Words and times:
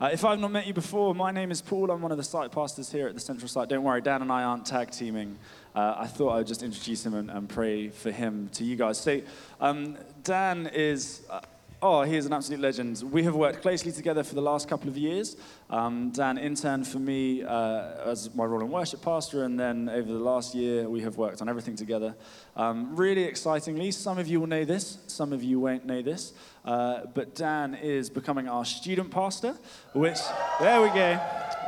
Uh, 0.00 0.10
if 0.12 0.24
I've 0.24 0.38
not 0.38 0.52
met 0.52 0.64
you 0.64 0.72
before, 0.72 1.12
my 1.12 1.32
name 1.32 1.50
is 1.50 1.60
Paul. 1.60 1.90
I'm 1.90 2.00
one 2.00 2.12
of 2.12 2.18
the 2.18 2.24
site 2.24 2.52
pastors 2.52 2.92
here 2.92 3.08
at 3.08 3.14
the 3.14 3.20
Central 3.20 3.48
Site. 3.48 3.68
Don't 3.68 3.82
worry, 3.82 4.00
Dan 4.00 4.22
and 4.22 4.30
I 4.30 4.44
aren't 4.44 4.64
tag 4.64 4.92
teaming. 4.92 5.36
Uh, 5.74 5.96
I 5.98 6.06
thought 6.06 6.28
I 6.28 6.36
would 6.36 6.46
just 6.46 6.62
introduce 6.62 7.04
him 7.04 7.14
and, 7.14 7.28
and, 7.28 7.48
pray 7.48 7.88
for 7.88 8.12
him 8.12 8.48
to 8.52 8.64
you 8.64 8.76
guys. 8.76 9.00
So, 9.00 9.20
um, 9.60 9.98
Dan 10.22 10.70
is. 10.72 11.22
Uh, 11.28 11.40
Oh, 11.80 12.02
he 12.02 12.16
is 12.16 12.26
an 12.26 12.32
absolute 12.32 12.58
legend. 12.58 13.04
We 13.12 13.22
have 13.22 13.36
worked 13.36 13.62
closely 13.62 13.92
together 13.92 14.24
for 14.24 14.34
the 14.34 14.42
last 14.42 14.68
couple 14.68 14.88
of 14.88 14.98
years. 14.98 15.36
Um, 15.70 16.10
Dan 16.10 16.36
interned 16.36 16.88
for 16.88 16.98
me 16.98 17.44
uh, 17.44 18.10
as 18.10 18.34
my 18.34 18.44
role 18.44 18.62
in 18.62 18.68
worship 18.68 19.00
pastor, 19.00 19.44
and 19.44 19.60
then 19.60 19.88
over 19.88 20.12
the 20.12 20.18
last 20.18 20.56
year, 20.56 20.90
we 20.90 21.02
have 21.02 21.16
worked 21.16 21.40
on 21.40 21.48
everything 21.48 21.76
together. 21.76 22.16
Um, 22.56 22.96
really 22.96 23.22
excitingly, 23.22 23.92
some 23.92 24.18
of 24.18 24.26
you 24.26 24.40
will 24.40 24.48
know 24.48 24.64
this, 24.64 24.98
some 25.06 25.32
of 25.32 25.44
you 25.44 25.60
won't 25.60 25.86
know 25.86 26.02
this, 26.02 26.32
uh, 26.64 27.02
but 27.14 27.36
Dan 27.36 27.74
is 27.76 28.10
becoming 28.10 28.48
our 28.48 28.64
student 28.64 29.12
pastor, 29.12 29.56
which, 29.92 30.18
there 30.58 30.82
we 30.82 30.88
go, 30.88 31.14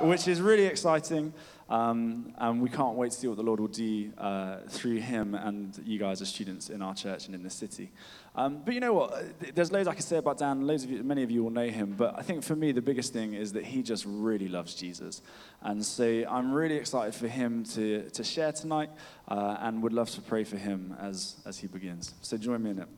which 0.00 0.26
is 0.26 0.40
really 0.40 0.66
exciting. 0.66 1.32
Um, 1.70 2.34
and 2.36 2.60
we 2.60 2.68
can't 2.68 2.96
wait 2.96 3.12
to 3.12 3.16
see 3.16 3.28
what 3.28 3.36
the 3.36 3.44
Lord 3.44 3.60
will 3.60 3.68
do 3.68 4.12
uh, 4.18 4.56
through 4.68 4.96
him 4.96 5.36
and 5.36 5.80
you 5.84 6.00
guys 6.00 6.20
as 6.20 6.28
students 6.28 6.68
in 6.68 6.82
our 6.82 6.94
church 6.94 7.26
and 7.26 7.34
in 7.34 7.44
the 7.44 7.50
city. 7.50 7.92
Um, 8.34 8.62
but 8.64 8.74
you 8.74 8.80
know 8.80 8.92
what? 8.92 9.54
There's 9.54 9.70
loads 9.70 9.86
I 9.86 9.94
could 9.94 10.04
say 10.04 10.16
about 10.16 10.38
Dan. 10.38 10.66
Loads 10.66 10.82
of 10.82 10.90
you, 10.90 11.04
many 11.04 11.22
of 11.22 11.30
you 11.30 11.44
will 11.44 11.50
know 11.50 11.68
him. 11.68 11.94
But 11.96 12.18
I 12.18 12.22
think 12.22 12.42
for 12.42 12.56
me, 12.56 12.72
the 12.72 12.82
biggest 12.82 13.12
thing 13.12 13.34
is 13.34 13.52
that 13.52 13.64
he 13.64 13.84
just 13.84 14.04
really 14.04 14.48
loves 14.48 14.74
Jesus. 14.74 15.22
And 15.62 15.84
so 15.86 16.24
I'm 16.28 16.52
really 16.52 16.74
excited 16.74 17.14
for 17.14 17.28
him 17.28 17.62
to, 17.74 18.10
to 18.10 18.24
share 18.24 18.50
tonight 18.50 18.90
uh, 19.28 19.58
and 19.60 19.80
would 19.84 19.92
love 19.92 20.10
to 20.10 20.20
pray 20.20 20.42
for 20.42 20.56
him 20.56 20.96
as, 21.00 21.36
as 21.46 21.58
he 21.58 21.68
begins. 21.68 22.14
So 22.20 22.36
join 22.36 22.64
me 22.64 22.70
in 22.70 22.80
it. 22.80 22.88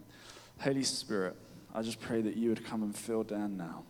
Holy 0.61 0.85
Spirit, 0.85 1.37
I 1.75 1.83
just 1.83 2.01
pray 2.01 2.23
that 2.23 2.37
you 2.37 2.49
would 2.49 2.65
come 2.65 2.83
and 2.83 2.97
fill 2.97 3.23
Dan 3.23 3.59
now. 3.59 3.85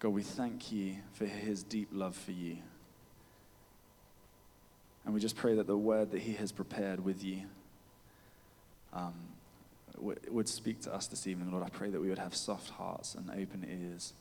God, 0.00 0.08
we 0.08 0.22
thank 0.22 0.72
you 0.72 0.96
for 1.12 1.26
his 1.26 1.62
deep 1.62 1.88
love 1.92 2.16
for 2.16 2.32
you. 2.32 2.56
And 5.04 5.14
we 5.14 5.20
just 5.20 5.36
pray 5.36 5.54
that 5.54 5.66
the 5.66 5.76
word 5.76 6.10
that 6.12 6.20
he 6.20 6.32
has 6.34 6.52
prepared 6.52 7.04
with 7.04 7.22
you 7.22 7.42
um, 8.94 9.14
would 9.98 10.48
speak 10.48 10.80
to 10.82 10.94
us 10.94 11.06
this 11.06 11.26
evening. 11.26 11.50
Lord, 11.50 11.64
I 11.64 11.68
pray 11.68 11.90
that 11.90 12.00
we 12.00 12.08
would 12.08 12.18
have 12.18 12.34
soft 12.34 12.70
hearts 12.70 13.14
and 13.14 13.30
open 13.30 13.66
ears 13.68 14.14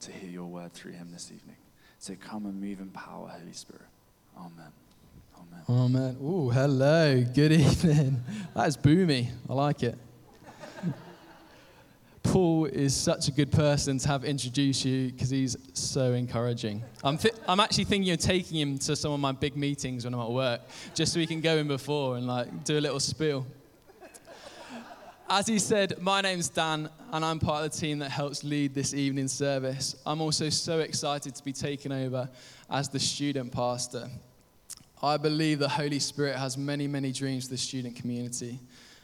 to 0.00 0.12
hear 0.12 0.28
your 0.28 0.46
word 0.46 0.74
through 0.74 0.92
him 0.92 1.08
this 1.10 1.32
evening. 1.34 1.56
So 1.98 2.14
come 2.14 2.44
and 2.44 2.60
move 2.60 2.80
in 2.80 2.90
power, 2.90 3.28
Holy 3.28 3.52
Spirit. 3.52 3.86
Amen. 4.36 4.72
Amen. 5.38 5.62
Amen. 5.68 6.16
Oh, 6.22 6.50
hello. 6.50 7.22
Good 7.22 7.52
evening. 7.52 8.22
That 8.54 8.68
is 8.68 8.76
boomy. 8.76 9.30
I 9.48 9.54
like 9.54 9.82
it. 9.82 9.96
Paul 12.22 12.66
is 12.66 12.94
such 12.94 13.28
a 13.28 13.32
good 13.32 13.50
person 13.50 13.98
to 13.98 14.08
have 14.08 14.24
introduce 14.24 14.84
you 14.84 15.10
because 15.10 15.30
he's 15.30 15.56
so 15.74 16.12
encouraging. 16.12 16.82
I'm, 17.02 17.18
th- 17.18 17.34
I'm 17.48 17.60
actually 17.60 17.84
thinking 17.84 18.12
of 18.12 18.18
taking 18.18 18.58
him 18.58 18.78
to 18.78 18.96
some 18.96 19.12
of 19.12 19.20
my 19.20 19.32
big 19.32 19.56
meetings 19.56 20.04
when 20.04 20.14
I'm 20.14 20.20
at 20.20 20.30
work, 20.30 20.60
just 20.94 21.12
so 21.12 21.20
he 21.20 21.26
can 21.26 21.40
go 21.40 21.56
in 21.56 21.68
before 21.68 22.16
and 22.16 22.26
like 22.26 22.64
do 22.64 22.78
a 22.78 22.80
little 22.80 23.00
spiel. 23.00 23.46
As 25.28 25.46
he 25.46 25.58
said, 25.58 26.00
my 26.00 26.20
name's 26.20 26.48
Dan, 26.48 26.90
and 27.10 27.24
I'm 27.24 27.38
part 27.38 27.64
of 27.64 27.72
the 27.72 27.78
team 27.78 28.00
that 28.00 28.10
helps 28.10 28.44
lead 28.44 28.74
this 28.74 28.92
evening 28.92 29.28
service. 29.28 29.96
I'm 30.04 30.20
also 30.20 30.50
so 30.50 30.80
excited 30.80 31.34
to 31.34 31.42
be 31.42 31.52
taken 31.52 31.90
over 31.90 32.28
as 32.70 32.88
the 32.88 33.00
student 33.00 33.50
pastor. 33.50 34.10
I 35.02 35.16
believe 35.16 35.58
the 35.58 35.68
Holy 35.68 35.98
Spirit 35.98 36.36
has 36.36 36.58
many, 36.58 36.86
many 36.86 37.12
dreams 37.12 37.44
for 37.44 37.50
the 37.50 37.58
student 37.58 37.96
community, 37.96 38.60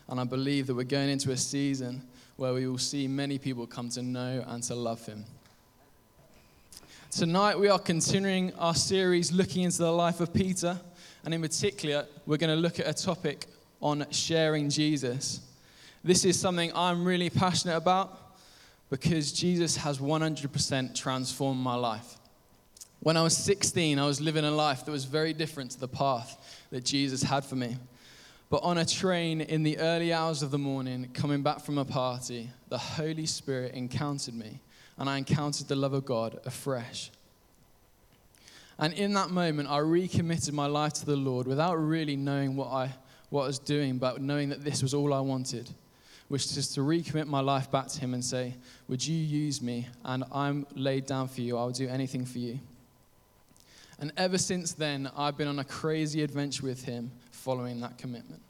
and 0.08 0.20
I 0.20 0.24
believe 0.24 0.66
that 0.66 0.74
we're 0.74 0.84
going 0.84 1.08
into 1.08 1.30
a 1.32 1.36
season 1.36 2.02
where 2.38 2.54
we 2.54 2.68
will 2.68 2.78
see 2.78 3.08
many 3.08 3.36
people 3.36 3.66
come 3.66 3.88
to 3.88 4.00
know 4.00 4.44
and 4.46 4.62
to 4.62 4.72
love 4.72 5.04
him. 5.04 5.24
Tonight, 7.10 7.58
we 7.58 7.68
are 7.68 7.80
continuing 7.80 8.54
our 8.54 8.76
series 8.76 9.32
looking 9.32 9.64
into 9.64 9.78
the 9.78 9.90
life 9.90 10.20
of 10.20 10.32
Peter, 10.32 10.78
and 11.24 11.34
in 11.34 11.42
particular, 11.42 12.06
we're 12.26 12.36
going 12.36 12.54
to 12.54 12.56
look 12.56 12.78
at 12.78 12.86
a 12.86 12.94
topic 12.94 13.46
on 13.82 14.06
sharing 14.12 14.70
Jesus. 14.70 15.40
This 16.04 16.24
is 16.24 16.38
something 16.38 16.70
I'm 16.76 17.04
really 17.04 17.28
passionate 17.28 17.76
about 17.76 18.16
because 18.88 19.32
Jesus 19.32 19.76
has 19.76 19.98
100% 19.98 20.94
transformed 20.94 21.60
my 21.60 21.74
life. 21.74 22.18
When 23.00 23.16
I 23.16 23.24
was 23.24 23.36
16, 23.36 23.98
I 23.98 24.06
was 24.06 24.20
living 24.20 24.44
a 24.44 24.50
life 24.52 24.84
that 24.84 24.92
was 24.92 25.06
very 25.06 25.32
different 25.32 25.72
to 25.72 25.80
the 25.80 25.88
path 25.88 26.64
that 26.70 26.84
Jesus 26.84 27.20
had 27.20 27.44
for 27.44 27.56
me. 27.56 27.78
But 28.50 28.62
on 28.62 28.78
a 28.78 28.84
train 28.84 29.42
in 29.42 29.62
the 29.62 29.78
early 29.78 30.12
hours 30.12 30.42
of 30.42 30.50
the 30.50 30.58
morning, 30.58 31.10
coming 31.12 31.42
back 31.42 31.60
from 31.60 31.76
a 31.76 31.84
party, 31.84 32.50
the 32.70 32.78
Holy 32.78 33.26
Spirit 33.26 33.74
encountered 33.74 34.34
me, 34.34 34.60
and 34.96 35.08
I 35.08 35.18
encountered 35.18 35.68
the 35.68 35.76
love 35.76 35.92
of 35.92 36.06
God 36.06 36.40
afresh. 36.46 37.10
And 38.78 38.94
in 38.94 39.12
that 39.14 39.30
moment, 39.30 39.68
I 39.68 39.78
recommitted 39.78 40.54
my 40.54 40.66
life 40.66 40.94
to 40.94 41.06
the 41.06 41.16
Lord 41.16 41.46
without 41.46 41.74
really 41.74 42.16
knowing 42.16 42.56
what 42.56 42.68
I, 42.68 42.94
what 43.28 43.44
I 43.44 43.46
was 43.48 43.58
doing, 43.58 43.98
but 43.98 44.22
knowing 44.22 44.48
that 44.48 44.64
this 44.64 44.82
was 44.82 44.94
all 44.94 45.12
I 45.12 45.20
wanted, 45.20 45.68
which 46.28 46.44
is 46.56 46.68
to 46.74 46.80
recommit 46.80 47.26
my 47.26 47.40
life 47.40 47.70
back 47.70 47.88
to 47.88 48.00
Him 48.00 48.14
and 48.14 48.24
say, 48.24 48.54
Would 48.88 49.06
you 49.06 49.16
use 49.16 49.60
me? 49.60 49.88
And 50.04 50.24
I'm 50.32 50.66
laid 50.74 51.04
down 51.04 51.28
for 51.28 51.42
you. 51.42 51.58
I'll 51.58 51.70
do 51.70 51.88
anything 51.88 52.24
for 52.24 52.38
you. 52.38 52.60
And 54.00 54.12
ever 54.16 54.38
since 54.38 54.72
then, 54.72 55.10
I've 55.16 55.36
been 55.36 55.48
on 55.48 55.58
a 55.58 55.64
crazy 55.64 56.22
adventure 56.22 56.64
with 56.64 56.84
Him 56.84 57.10
following 57.38 57.80
that 57.80 57.98
commitment. 57.98 58.42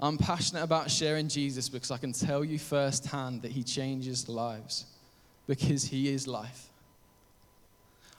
I'm 0.00 0.18
passionate 0.18 0.62
about 0.62 0.90
sharing 0.90 1.28
Jesus 1.28 1.68
because 1.68 1.90
I 1.90 1.98
can 1.98 2.12
tell 2.12 2.44
you 2.44 2.58
firsthand 2.58 3.42
that 3.42 3.52
he 3.52 3.62
changes 3.62 4.28
lives 4.28 4.86
because 5.46 5.84
he 5.84 6.08
is 6.08 6.26
life. 6.26 6.68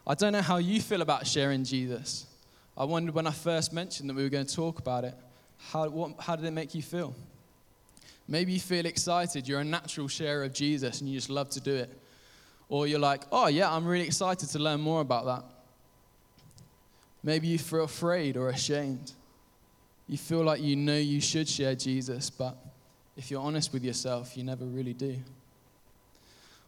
I 0.08 0.16
don't 0.16 0.34
know 0.34 0.42
how 0.42 0.58
you 0.58 0.82
feel 0.82 1.02
about 1.02 1.28
sharing 1.28 1.64
Jesus. 1.64 2.28
I 2.78 2.86
wondered 2.86 3.16
when 3.16 3.28
I 3.28 3.32
first 3.32 3.74
mentioned 3.74 4.10
that 4.10 4.16
we 4.16 4.24
were 4.24 4.30
going 4.30 4.46
to 4.46 4.56
talk 4.56 4.80
about 4.80 5.04
it, 5.04 5.16
how, 5.58 5.90
what, 5.90 6.12
how 6.20 6.36
did 6.36 6.46
it 6.46 6.52
make 6.52 6.76
you 6.76 6.82
feel? 6.82 7.16
Maybe 8.28 8.54
you 8.54 8.60
feel 8.60 8.86
excited, 8.86 9.48
you're 9.48 9.60
a 9.60 9.66
natural 9.66 10.08
sharer 10.08 10.44
of 10.44 10.54
Jesus 10.54 11.02
and 11.02 11.10
you 11.10 11.18
just 11.18 11.30
love 11.30 11.50
to 11.52 11.60
do 11.60 11.74
it. 11.74 11.90
Or 12.70 12.88
you're 12.88 13.00
like, 13.00 13.24
oh, 13.32 13.48
yeah, 13.48 13.72
I'm 13.72 13.86
really 13.86 14.06
excited 14.06 14.50
to 14.50 14.60
learn 14.60 14.82
more 14.82 15.02
about 15.02 15.26
that. 15.26 15.44
Maybe 17.24 17.48
you 17.48 17.58
feel 17.58 17.84
afraid 17.84 18.38
or 18.38 18.50
ashamed. 18.50 19.12
You 20.08 20.18
feel 20.18 20.44
like 20.44 20.62
you 20.62 20.76
know 20.76 20.98
you 20.98 21.20
should 21.20 21.50
share 21.50 21.76
Jesus, 21.76 22.30
but 22.30 22.56
if 23.18 23.32
you're 23.32 23.42
honest 23.42 23.74
with 23.74 23.84
yourself, 23.84 24.38
you 24.38 24.44
never 24.44 24.66
really 24.66 24.94
do. 24.94 25.18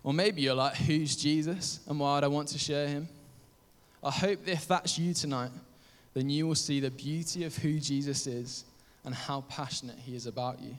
Or 0.03 0.14
maybe 0.14 0.42
you're 0.42 0.56
like, 0.56 0.75
who's 0.75 1.16
Jesus 1.16 1.81
and 1.88 2.00
why 2.00 2.16
would 2.16 2.24
I 2.24 2.28
want 2.28 2.47
to 2.50 2.58
share 2.58 2.88
him? 2.88 3.08
I 4.03 4.12
hope 4.12 4.46
that 4.46 4.52
if 4.52 4.68
that's 4.68 4.97
you 4.97 5.14
tonight, 5.14 5.52
then 6.14 6.30
you 6.30 6.47
will 6.47 6.56
see 6.56 6.80
the 6.80 6.90
beauty 6.90 7.44
of 7.44 7.56
who 7.58 7.80
Jesus 7.80 8.26
is 8.26 8.66
and 9.03 9.14
how 9.14 9.42
passionate 9.50 9.97
he 9.97 10.16
is 10.16 10.26
about 10.26 10.62
you. 10.62 10.78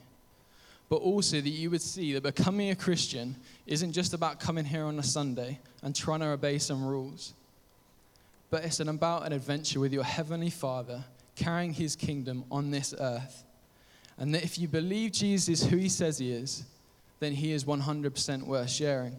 But 0.88 0.96
also 0.96 1.40
that 1.40 1.48
you 1.48 1.70
would 1.70 1.82
see 1.82 2.14
that 2.14 2.22
becoming 2.22 2.70
a 2.70 2.74
Christian 2.74 3.36
isn't 3.66 3.92
just 3.92 4.14
about 4.14 4.40
coming 4.40 4.64
here 4.64 4.84
on 4.84 4.98
a 4.98 5.02
Sunday 5.02 5.58
and 5.82 5.94
trying 5.94 6.20
to 6.20 6.26
obey 6.26 6.58
some 6.58 6.84
rules, 6.84 7.34
but 8.50 8.64
it's 8.64 8.80
about 8.80 9.26
an 9.26 9.32
adventure 9.32 9.80
with 9.80 9.92
your 9.92 10.04
Heavenly 10.04 10.50
Father 10.50 11.04
carrying 11.38 11.72
his 11.72 11.94
kingdom 11.94 12.44
on 12.50 12.70
this 12.70 12.92
earth. 12.98 13.44
And 14.18 14.34
that 14.34 14.42
if 14.42 14.58
you 14.58 14.66
believe 14.66 15.12
Jesus 15.12 15.64
who 15.64 15.76
he 15.76 15.88
says 15.88 16.18
he 16.18 16.32
is, 16.32 16.64
then 17.20 17.32
he 17.32 17.52
is 17.52 17.64
100% 17.64 18.42
worth 18.42 18.70
sharing. 18.70 19.16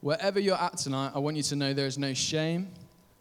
Wherever 0.00 0.40
you're 0.40 0.60
at 0.60 0.76
tonight, 0.76 1.12
I 1.14 1.20
want 1.20 1.36
you 1.36 1.42
to 1.44 1.56
know 1.56 1.72
there 1.72 1.86
is 1.86 1.96
no 1.96 2.12
shame, 2.12 2.68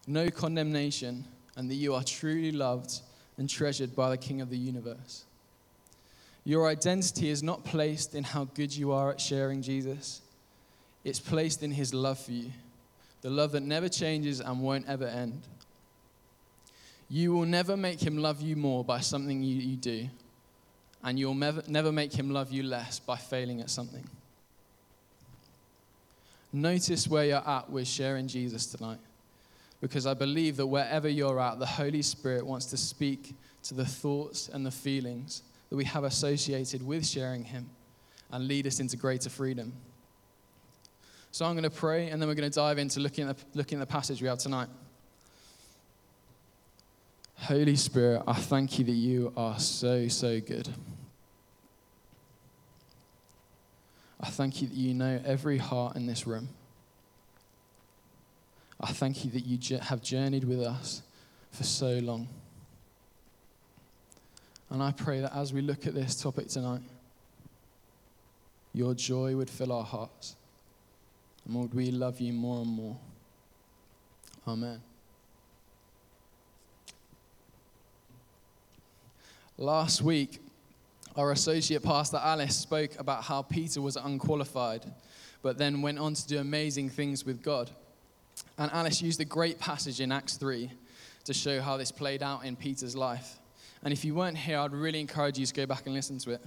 no 0.07 0.29
condemnation, 0.29 1.25
and 1.55 1.69
that 1.69 1.75
you 1.75 1.93
are 1.93 2.03
truly 2.03 2.51
loved 2.51 2.99
and 3.37 3.49
treasured 3.49 3.95
by 3.95 4.09
the 4.09 4.17
King 4.17 4.41
of 4.41 4.49
the 4.49 4.57
universe. 4.57 5.25
Your 6.43 6.67
identity 6.67 7.29
is 7.29 7.41
not 7.41 7.63
placed 7.63 8.15
in 8.15 8.23
how 8.23 8.45
good 8.45 8.75
you 8.75 8.91
are 8.91 9.11
at 9.11 9.21
sharing 9.21 9.61
Jesus, 9.61 10.21
it's 11.03 11.19
placed 11.19 11.63
in 11.63 11.71
his 11.71 11.93
love 11.93 12.19
for 12.19 12.31
you, 12.31 12.51
the 13.21 13.29
love 13.29 13.51
that 13.51 13.63
never 13.63 13.87
changes 13.87 14.39
and 14.41 14.61
won't 14.61 14.87
ever 14.87 15.05
end. 15.05 15.41
You 17.09 17.33
will 17.33 17.45
never 17.45 17.77
make 17.77 18.01
him 18.01 18.17
love 18.17 18.41
you 18.41 18.55
more 18.55 18.83
by 18.83 18.99
something 18.99 19.43
you, 19.43 19.55
you 19.55 19.75
do, 19.75 20.09
and 21.03 21.19
you'll 21.19 21.35
never, 21.35 21.61
never 21.67 21.91
make 21.91 22.13
him 22.13 22.31
love 22.31 22.51
you 22.51 22.63
less 22.63 22.99
by 22.99 23.17
failing 23.17 23.61
at 23.61 23.69
something. 23.69 24.07
Notice 26.51 27.07
where 27.07 27.25
you're 27.25 27.47
at 27.47 27.69
with 27.69 27.87
sharing 27.87 28.27
Jesus 28.27 28.67
tonight, 28.67 28.99
because 29.81 30.05
I 30.05 30.13
believe 30.13 30.57
that 30.57 30.67
wherever 30.67 31.09
you're 31.09 31.39
at, 31.39 31.59
the 31.59 31.65
Holy 31.65 32.01
Spirit 32.01 32.45
wants 32.45 32.67
to 32.67 32.77
speak 32.77 33.35
to 33.63 33.73
the 33.73 33.85
thoughts 33.85 34.49
and 34.49 34.65
the 34.65 34.71
feelings 34.71 35.43
that 35.69 35.75
we 35.75 35.85
have 35.85 36.03
associated 36.03 36.85
with 36.85 37.05
sharing 37.05 37.43
him 37.43 37.69
and 38.31 38.47
lead 38.47 38.67
us 38.67 38.79
into 38.79 38.97
greater 38.97 39.29
freedom. 39.29 39.73
So 41.31 41.45
I'm 41.45 41.53
going 41.53 41.63
to 41.63 41.69
pray, 41.69 42.09
and 42.09 42.21
then 42.21 42.29
we're 42.29 42.35
going 42.35 42.49
to 42.49 42.55
dive 42.55 42.77
into 42.77 42.99
looking 42.99 43.27
at 43.27 43.37
the, 43.37 43.45
looking 43.55 43.79
at 43.79 43.87
the 43.87 43.91
passage 43.91 44.21
we 44.21 44.27
have 44.27 44.37
tonight. 44.37 44.69
Holy 47.35 47.75
Spirit, 47.75 48.23
I 48.27 48.33
thank 48.33 48.79
you 48.79 48.85
that 48.85 48.91
you 48.91 49.33
are 49.35 49.59
so, 49.59 50.07
so 50.07 50.39
good. 50.39 50.69
I 54.19 54.29
thank 54.29 54.61
you 54.61 54.69
that 54.69 54.75
you 54.77 54.93
know 54.93 55.21
every 55.25 55.57
heart 55.57 55.97
in 55.97 56.05
this 56.05 56.25
room. 56.25 56.47
I 58.79 58.91
thank 58.91 59.25
you 59.25 59.31
that 59.31 59.45
you 59.45 59.77
have 59.79 60.01
journeyed 60.01 60.45
with 60.45 60.61
us 60.61 61.01
for 61.51 61.63
so 61.63 61.99
long. 61.99 62.27
And 64.69 64.81
I 64.81 64.91
pray 64.91 65.21
that 65.21 65.35
as 65.35 65.53
we 65.53 65.61
look 65.61 65.85
at 65.85 65.93
this 65.93 66.15
topic 66.15 66.47
tonight, 66.47 66.81
your 68.73 68.93
joy 68.93 69.35
would 69.35 69.49
fill 69.49 69.71
our 69.71 69.83
hearts. 69.83 70.35
And 71.45 71.55
Lord, 71.55 71.73
we 71.73 71.91
love 71.91 72.19
you 72.19 72.33
more 72.33 72.61
and 72.61 72.71
more. 72.71 72.97
Amen. 74.47 74.81
Last 79.57 80.01
week, 80.01 80.39
our 81.15 81.31
associate 81.31 81.83
pastor 81.83 82.17
Alice 82.17 82.55
spoke 82.55 82.99
about 82.99 83.23
how 83.23 83.43
Peter 83.43 83.81
was 83.81 83.95
unqualified, 83.95 84.83
but 85.43 85.59
then 85.59 85.83
went 85.83 85.99
on 85.99 86.15
to 86.15 86.27
do 86.27 86.39
amazing 86.39 86.89
things 86.89 87.23
with 87.23 87.43
God. 87.43 87.69
And 88.57 88.71
Alice 88.71 88.99
used 89.03 89.21
a 89.21 89.25
great 89.25 89.59
passage 89.59 90.01
in 90.01 90.11
Acts 90.11 90.37
3 90.37 90.71
to 91.25 91.33
show 91.35 91.61
how 91.61 91.77
this 91.77 91.91
played 91.91 92.23
out 92.23 92.45
in 92.45 92.55
Peter's 92.55 92.95
life. 92.95 93.37
And 93.83 93.93
if 93.93 94.03
you 94.03 94.15
weren't 94.15 94.37
here, 94.37 94.57
I'd 94.57 94.71
really 94.71 94.99
encourage 94.99 95.37
you 95.37 95.45
to 95.45 95.53
go 95.53 95.67
back 95.67 95.85
and 95.85 95.93
listen 95.93 96.17
to 96.19 96.31
it. 96.31 96.41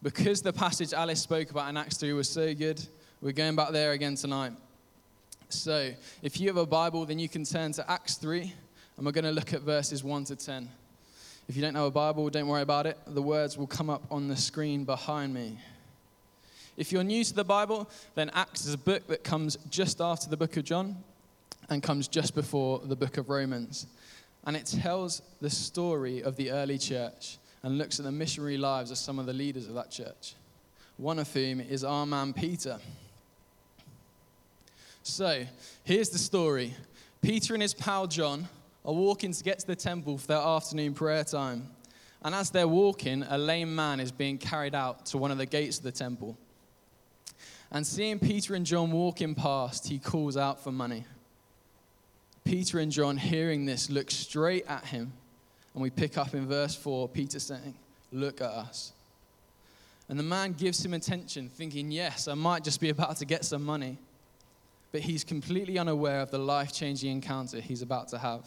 Because 0.00 0.40
the 0.40 0.52
passage 0.52 0.92
Alice 0.92 1.20
spoke 1.20 1.50
about 1.50 1.68
in 1.68 1.76
Acts 1.76 1.96
3 1.96 2.12
was 2.12 2.28
so 2.28 2.54
good, 2.54 2.80
we're 3.20 3.32
going 3.32 3.56
back 3.56 3.70
there 3.72 3.90
again 3.90 4.14
tonight. 4.14 4.52
So, 5.48 5.90
if 6.22 6.40
you 6.40 6.46
have 6.46 6.58
a 6.58 6.66
Bible, 6.66 7.06
then 7.06 7.18
you 7.18 7.28
can 7.28 7.44
turn 7.44 7.72
to 7.72 7.90
Acts 7.90 8.14
3, 8.18 8.52
and 8.96 9.04
we're 9.04 9.12
going 9.12 9.24
to 9.24 9.32
look 9.32 9.52
at 9.52 9.62
verses 9.62 10.04
1 10.04 10.26
to 10.26 10.36
10. 10.36 10.68
If 11.46 11.56
you 11.56 11.62
don't 11.62 11.74
know 11.74 11.86
a 11.86 11.90
Bible, 11.90 12.28
don't 12.30 12.46
worry 12.46 12.62
about 12.62 12.86
it. 12.86 12.98
The 13.06 13.20
words 13.20 13.58
will 13.58 13.66
come 13.66 13.90
up 13.90 14.04
on 14.10 14.28
the 14.28 14.36
screen 14.36 14.84
behind 14.84 15.34
me. 15.34 15.58
If 16.78 16.90
you're 16.90 17.04
new 17.04 17.22
to 17.22 17.34
the 17.34 17.44
Bible, 17.44 17.88
then 18.14 18.30
Acts 18.32 18.64
is 18.66 18.72
a 18.72 18.78
book 18.78 19.06
that 19.08 19.24
comes 19.24 19.58
just 19.68 20.00
after 20.00 20.28
the 20.30 20.38
book 20.38 20.56
of 20.56 20.64
John 20.64 20.96
and 21.68 21.82
comes 21.82 22.08
just 22.08 22.34
before 22.34 22.80
the 22.82 22.96
book 22.96 23.18
of 23.18 23.28
Romans. 23.28 23.86
And 24.46 24.56
it 24.56 24.64
tells 24.64 25.20
the 25.42 25.50
story 25.50 26.22
of 26.22 26.36
the 26.36 26.50
early 26.50 26.78
church 26.78 27.36
and 27.62 27.76
looks 27.76 27.98
at 27.98 28.06
the 28.06 28.12
missionary 28.12 28.56
lives 28.56 28.90
of 28.90 28.96
some 28.96 29.18
of 29.18 29.26
the 29.26 29.32
leaders 29.34 29.66
of 29.66 29.74
that 29.74 29.90
church, 29.90 30.34
one 30.96 31.18
of 31.18 31.32
whom 31.32 31.60
is 31.60 31.84
our 31.84 32.06
man 32.06 32.32
Peter. 32.32 32.78
So, 35.02 35.44
here's 35.84 36.08
the 36.08 36.18
story 36.18 36.74
Peter 37.20 37.52
and 37.52 37.62
his 37.62 37.74
pal 37.74 38.06
John 38.06 38.48
are 38.84 38.92
walking 38.92 39.32
to 39.32 39.42
get 39.42 39.58
to 39.60 39.66
the 39.66 39.76
temple 39.76 40.18
for 40.18 40.26
their 40.26 40.38
afternoon 40.38 40.94
prayer 40.94 41.24
time. 41.24 41.68
And 42.22 42.34
as 42.34 42.50
they're 42.50 42.68
walking, 42.68 43.22
a 43.28 43.38
lame 43.38 43.74
man 43.74 44.00
is 44.00 44.12
being 44.12 44.38
carried 44.38 44.74
out 44.74 45.06
to 45.06 45.18
one 45.18 45.30
of 45.30 45.38
the 45.38 45.46
gates 45.46 45.78
of 45.78 45.84
the 45.84 45.92
temple. 45.92 46.38
And 47.70 47.86
seeing 47.86 48.18
Peter 48.18 48.54
and 48.54 48.64
John 48.64 48.92
walking 48.92 49.34
past, 49.34 49.88
he 49.88 49.98
calls 49.98 50.36
out 50.36 50.62
for 50.62 50.72
money. 50.72 51.04
Peter 52.44 52.78
and 52.78 52.92
John, 52.92 53.16
hearing 53.16 53.66
this, 53.66 53.90
look 53.90 54.10
straight 54.10 54.66
at 54.66 54.84
him. 54.84 55.12
And 55.72 55.82
we 55.82 55.90
pick 55.90 56.16
up 56.16 56.34
in 56.34 56.46
verse 56.46 56.74
4 56.76 57.08
Peter 57.08 57.40
saying, 57.40 57.74
Look 58.12 58.40
at 58.40 58.50
us. 58.50 58.92
And 60.08 60.18
the 60.18 60.22
man 60.22 60.52
gives 60.52 60.84
him 60.84 60.94
attention, 60.94 61.48
thinking, 61.48 61.90
Yes, 61.90 62.28
I 62.28 62.34
might 62.34 62.62
just 62.62 62.80
be 62.80 62.90
about 62.90 63.16
to 63.16 63.24
get 63.24 63.44
some 63.44 63.64
money. 63.64 63.98
But 64.92 65.00
he's 65.00 65.24
completely 65.24 65.78
unaware 65.78 66.20
of 66.20 66.30
the 66.30 66.38
life 66.38 66.72
changing 66.72 67.10
encounter 67.10 67.60
he's 67.60 67.82
about 67.82 68.08
to 68.08 68.18
have. 68.18 68.46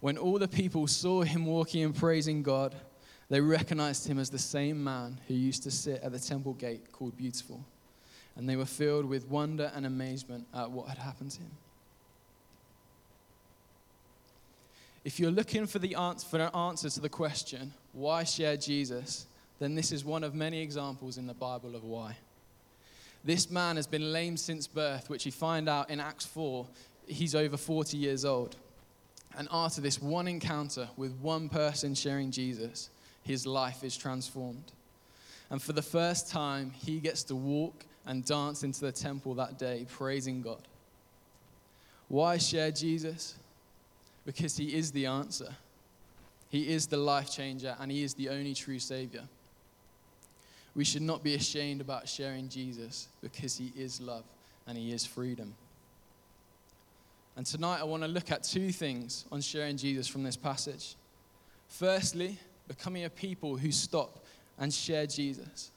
When 0.00 0.16
all 0.16 0.38
the 0.38 0.48
people 0.48 0.86
saw 0.86 1.22
him 1.22 1.46
walking 1.46 1.84
and 1.84 1.94
praising 1.94 2.42
God, 2.42 2.74
they 3.28 3.40
recognized 3.40 4.08
him 4.08 4.18
as 4.18 4.30
the 4.30 4.38
same 4.38 4.82
man 4.82 5.20
who 5.28 5.34
used 5.34 5.62
to 5.62 5.70
sit 5.70 6.02
at 6.02 6.12
the 6.12 6.18
temple 6.18 6.54
gate 6.54 6.90
called 6.90 7.16
Beautiful. 7.16 7.64
And 8.36 8.48
they 8.48 8.56
were 8.56 8.64
filled 8.64 9.04
with 9.04 9.28
wonder 9.28 9.70
and 9.74 9.84
amazement 9.84 10.46
at 10.54 10.70
what 10.70 10.88
had 10.88 10.98
happened 10.98 11.30
to 11.32 11.40
him. 11.40 11.50
If 15.04 15.18
you're 15.18 15.30
looking 15.30 15.66
for, 15.66 15.78
the 15.78 15.94
answer, 15.94 16.26
for 16.26 16.38
an 16.38 16.54
answer 16.54 16.90
to 16.90 17.00
the 17.00 17.08
question, 17.08 17.72
why 17.92 18.24
share 18.24 18.56
Jesus, 18.56 19.26
then 19.58 19.74
this 19.74 19.92
is 19.92 20.04
one 20.04 20.24
of 20.24 20.34
many 20.34 20.60
examples 20.60 21.18
in 21.18 21.26
the 21.26 21.34
Bible 21.34 21.74
of 21.74 21.84
why. 21.84 22.16
This 23.24 23.50
man 23.50 23.76
has 23.76 23.86
been 23.86 24.12
lame 24.12 24.36
since 24.36 24.66
birth, 24.66 25.10
which 25.10 25.26
you 25.26 25.32
find 25.32 25.68
out 25.68 25.90
in 25.90 26.00
Acts 26.00 26.24
4. 26.26 26.66
He's 27.06 27.34
over 27.34 27.56
40 27.56 27.96
years 27.96 28.24
old. 28.24 28.56
And 29.36 29.48
after 29.50 29.80
this 29.80 30.00
one 30.02 30.28
encounter 30.28 30.88
with 30.96 31.12
one 31.20 31.48
person 31.48 31.94
sharing 31.94 32.30
Jesus, 32.30 32.90
his 33.22 33.46
life 33.46 33.84
is 33.84 33.96
transformed. 33.96 34.72
And 35.50 35.60
for 35.60 35.72
the 35.72 35.82
first 35.82 36.30
time, 36.30 36.70
he 36.70 36.98
gets 36.98 37.22
to 37.24 37.34
walk 37.34 37.84
and 38.06 38.24
dance 38.24 38.62
into 38.62 38.80
the 38.80 38.92
temple 38.92 39.34
that 39.34 39.58
day, 39.58 39.86
praising 39.88 40.42
God. 40.42 40.62
Why 42.08 42.38
share 42.38 42.70
Jesus? 42.70 43.36
Because 44.24 44.56
he 44.56 44.74
is 44.74 44.90
the 44.90 45.06
answer. 45.06 45.54
He 46.48 46.72
is 46.72 46.88
the 46.88 46.96
life 46.96 47.30
changer, 47.30 47.76
and 47.78 47.90
he 47.90 48.02
is 48.02 48.14
the 48.14 48.28
only 48.28 48.54
true 48.54 48.80
Savior. 48.80 49.22
We 50.74 50.84
should 50.84 51.02
not 51.02 51.22
be 51.22 51.34
ashamed 51.34 51.80
about 51.80 52.08
sharing 52.08 52.48
Jesus 52.48 53.08
because 53.20 53.56
he 53.56 53.72
is 53.76 54.00
love 54.00 54.24
and 54.66 54.76
he 54.76 54.92
is 54.92 55.04
freedom. 55.04 55.54
And 57.36 57.46
tonight 57.46 57.80
I 57.80 57.84
want 57.84 58.02
to 58.02 58.08
look 58.08 58.30
at 58.30 58.42
two 58.42 58.72
things 58.72 59.24
on 59.30 59.40
sharing 59.40 59.76
Jesus 59.76 60.08
from 60.08 60.22
this 60.22 60.36
passage. 60.36 60.96
Firstly, 61.68 62.38
becoming 62.68 63.04
a 63.04 63.10
people 63.10 63.56
who 63.56 63.72
stop 63.72 64.24
and 64.58 64.72
share 64.72 65.06
Jesus. 65.06 65.70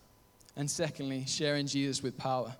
And 0.55 0.69
secondly, 0.69 1.25
sharing 1.27 1.65
Jesus 1.65 2.03
with 2.03 2.17
power. 2.17 2.55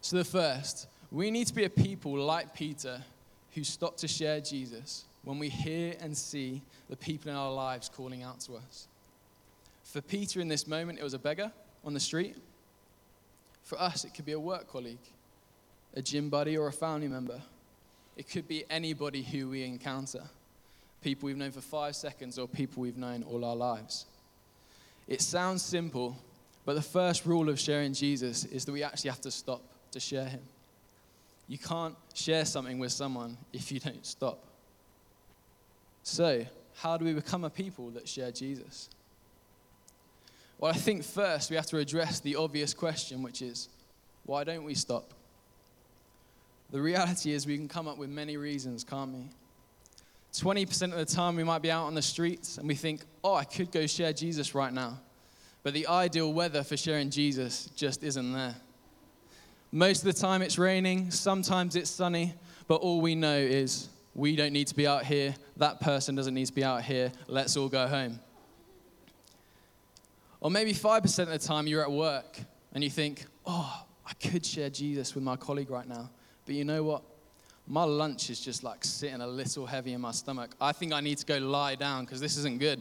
So, 0.00 0.16
the 0.16 0.24
first, 0.24 0.88
we 1.10 1.30
need 1.30 1.46
to 1.48 1.54
be 1.54 1.64
a 1.64 1.70
people 1.70 2.16
like 2.16 2.54
Peter 2.54 3.02
who 3.54 3.64
stop 3.64 3.96
to 3.98 4.08
share 4.08 4.40
Jesus 4.40 5.04
when 5.24 5.38
we 5.38 5.48
hear 5.48 5.94
and 6.00 6.16
see 6.16 6.62
the 6.88 6.96
people 6.96 7.30
in 7.30 7.36
our 7.36 7.52
lives 7.52 7.88
calling 7.88 8.22
out 8.22 8.40
to 8.40 8.54
us. 8.54 8.86
For 9.84 10.00
Peter 10.00 10.40
in 10.40 10.48
this 10.48 10.66
moment, 10.66 10.98
it 10.98 11.02
was 11.02 11.14
a 11.14 11.18
beggar 11.18 11.52
on 11.84 11.94
the 11.94 12.00
street. 12.00 12.36
For 13.62 13.80
us, 13.80 14.04
it 14.04 14.14
could 14.14 14.24
be 14.24 14.32
a 14.32 14.40
work 14.40 14.70
colleague 14.70 14.98
a 15.96 16.02
gym 16.02 16.28
buddy, 16.28 16.56
or 16.56 16.68
a 16.68 16.72
family 16.72 17.08
member. 17.08 17.40
It 18.16 18.28
could 18.28 18.46
be 18.46 18.64
anybody 18.70 19.22
who 19.22 19.48
we 19.48 19.64
encounter 19.64 20.22
people 21.02 21.26
we've 21.26 21.36
known 21.36 21.52
for 21.52 21.60
five 21.60 21.96
seconds 21.96 22.38
or 22.38 22.46
people 22.46 22.82
we've 22.82 22.96
known 22.96 23.22
all 23.22 23.44
our 23.44 23.56
lives. 23.56 24.06
It 25.08 25.22
sounds 25.22 25.62
simple, 25.62 26.16
but 26.64 26.74
the 26.74 26.82
first 26.82 27.24
rule 27.24 27.48
of 27.48 27.58
sharing 27.58 27.92
Jesus 27.92 28.44
is 28.44 28.64
that 28.64 28.72
we 28.72 28.82
actually 28.82 29.10
have 29.10 29.20
to 29.22 29.30
stop 29.30 29.62
to 29.92 30.00
share 30.00 30.26
him. 30.26 30.42
You 31.48 31.58
can't 31.58 31.94
share 32.12 32.44
something 32.44 32.78
with 32.78 32.92
someone 32.92 33.36
if 33.52 33.70
you 33.70 33.78
don't 33.78 34.04
stop. 34.04 34.44
So, 36.02 36.44
how 36.74 36.96
do 36.96 37.04
we 37.04 37.12
become 37.12 37.44
a 37.44 37.50
people 37.50 37.90
that 37.90 38.08
share 38.08 38.32
Jesus? 38.32 38.90
Well, 40.58 40.72
I 40.72 40.76
think 40.76 41.04
first 41.04 41.50
we 41.50 41.56
have 41.56 41.66
to 41.66 41.78
address 41.78 42.20
the 42.20 42.36
obvious 42.36 42.74
question, 42.74 43.22
which 43.22 43.42
is 43.42 43.68
why 44.24 44.42
don't 44.44 44.64
we 44.64 44.74
stop? 44.74 45.12
The 46.70 46.80
reality 46.80 47.32
is, 47.32 47.46
we 47.46 47.56
can 47.56 47.68
come 47.68 47.86
up 47.86 47.98
with 47.98 48.10
many 48.10 48.36
reasons, 48.36 48.84
can't 48.84 49.12
we? 49.12 49.28
20% 50.32 50.92
of 50.92 50.98
the 50.98 51.04
time, 51.04 51.36
we 51.36 51.44
might 51.44 51.62
be 51.62 51.70
out 51.70 51.86
on 51.86 51.94
the 51.94 52.02
streets 52.02 52.58
and 52.58 52.68
we 52.68 52.74
think, 52.74 53.02
oh, 53.24 53.34
I 53.34 53.44
could 53.44 53.70
go 53.70 53.86
share 53.86 54.12
Jesus 54.12 54.54
right 54.54 54.72
now. 54.72 54.98
But 55.62 55.72
the 55.74 55.86
ideal 55.86 56.32
weather 56.32 56.62
for 56.62 56.76
sharing 56.76 57.10
Jesus 57.10 57.70
just 57.74 58.02
isn't 58.02 58.32
there. 58.32 58.54
Most 59.72 60.04
of 60.04 60.14
the 60.14 60.20
time, 60.20 60.42
it's 60.42 60.58
raining, 60.58 61.10
sometimes 61.10 61.74
it's 61.74 61.90
sunny, 61.90 62.34
but 62.68 62.76
all 62.76 63.00
we 63.00 63.14
know 63.14 63.36
is 63.36 63.88
we 64.14 64.36
don't 64.36 64.52
need 64.52 64.66
to 64.68 64.74
be 64.74 64.86
out 64.86 65.04
here, 65.04 65.34
that 65.56 65.80
person 65.80 66.14
doesn't 66.14 66.34
need 66.34 66.46
to 66.46 66.52
be 66.52 66.64
out 66.64 66.82
here, 66.82 67.12
let's 67.26 67.56
all 67.56 67.68
go 67.68 67.86
home. 67.86 68.20
Or 70.40 70.50
maybe 70.50 70.72
5% 70.72 71.18
of 71.20 71.28
the 71.28 71.38
time, 71.38 71.66
you're 71.66 71.82
at 71.82 71.90
work 71.90 72.38
and 72.72 72.84
you 72.84 72.90
think, 72.90 73.24
oh, 73.44 73.84
I 74.06 74.12
could 74.14 74.44
share 74.44 74.70
Jesus 74.70 75.14
with 75.14 75.24
my 75.24 75.36
colleague 75.36 75.70
right 75.70 75.88
now. 75.88 76.10
But 76.46 76.54
you 76.54 76.64
know 76.64 76.82
what? 76.84 77.02
My 77.66 77.82
lunch 77.82 78.30
is 78.30 78.40
just 78.40 78.62
like 78.62 78.84
sitting 78.84 79.20
a 79.20 79.26
little 79.26 79.66
heavy 79.66 79.92
in 79.92 80.00
my 80.00 80.12
stomach. 80.12 80.54
I 80.60 80.70
think 80.70 80.92
I 80.92 81.00
need 81.00 81.18
to 81.18 81.26
go 81.26 81.38
lie 81.38 81.74
down 81.74 82.04
because 82.04 82.20
this 82.20 82.36
isn't 82.36 82.60
good. 82.60 82.80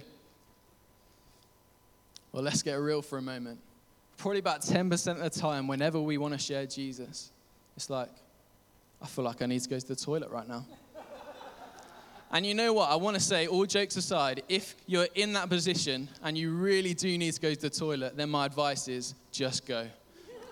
Well, 2.31 2.43
let's 2.43 2.61
get 2.61 2.75
real 2.75 3.01
for 3.01 3.17
a 3.17 3.21
moment. 3.21 3.59
Probably 4.17 4.39
about 4.39 4.61
10% 4.61 5.11
of 5.13 5.19
the 5.19 5.29
time, 5.29 5.67
whenever 5.67 5.99
we 5.99 6.17
want 6.17 6.33
to 6.33 6.37
share 6.37 6.65
Jesus, 6.65 7.31
it's 7.75 7.89
like, 7.89 8.09
I 9.01 9.07
feel 9.07 9.25
like 9.25 9.41
I 9.41 9.47
need 9.47 9.61
to 9.61 9.69
go 9.69 9.79
to 9.79 9.87
the 9.87 9.95
toilet 9.95 10.29
right 10.29 10.47
now. 10.47 10.65
and 12.31 12.45
you 12.45 12.53
know 12.53 12.71
what? 12.73 12.89
I 12.89 12.95
want 12.95 13.15
to 13.15 13.21
say, 13.21 13.47
all 13.47 13.65
jokes 13.65 13.97
aside, 13.97 14.43
if 14.47 14.75
you're 14.85 15.07
in 15.15 15.33
that 15.33 15.49
position 15.49 16.07
and 16.23 16.37
you 16.37 16.51
really 16.51 16.93
do 16.93 17.17
need 17.17 17.33
to 17.33 17.41
go 17.41 17.53
to 17.53 17.59
the 17.59 17.69
toilet, 17.69 18.15
then 18.15 18.29
my 18.29 18.45
advice 18.45 18.87
is 18.87 19.15
just 19.31 19.65
go. 19.65 19.87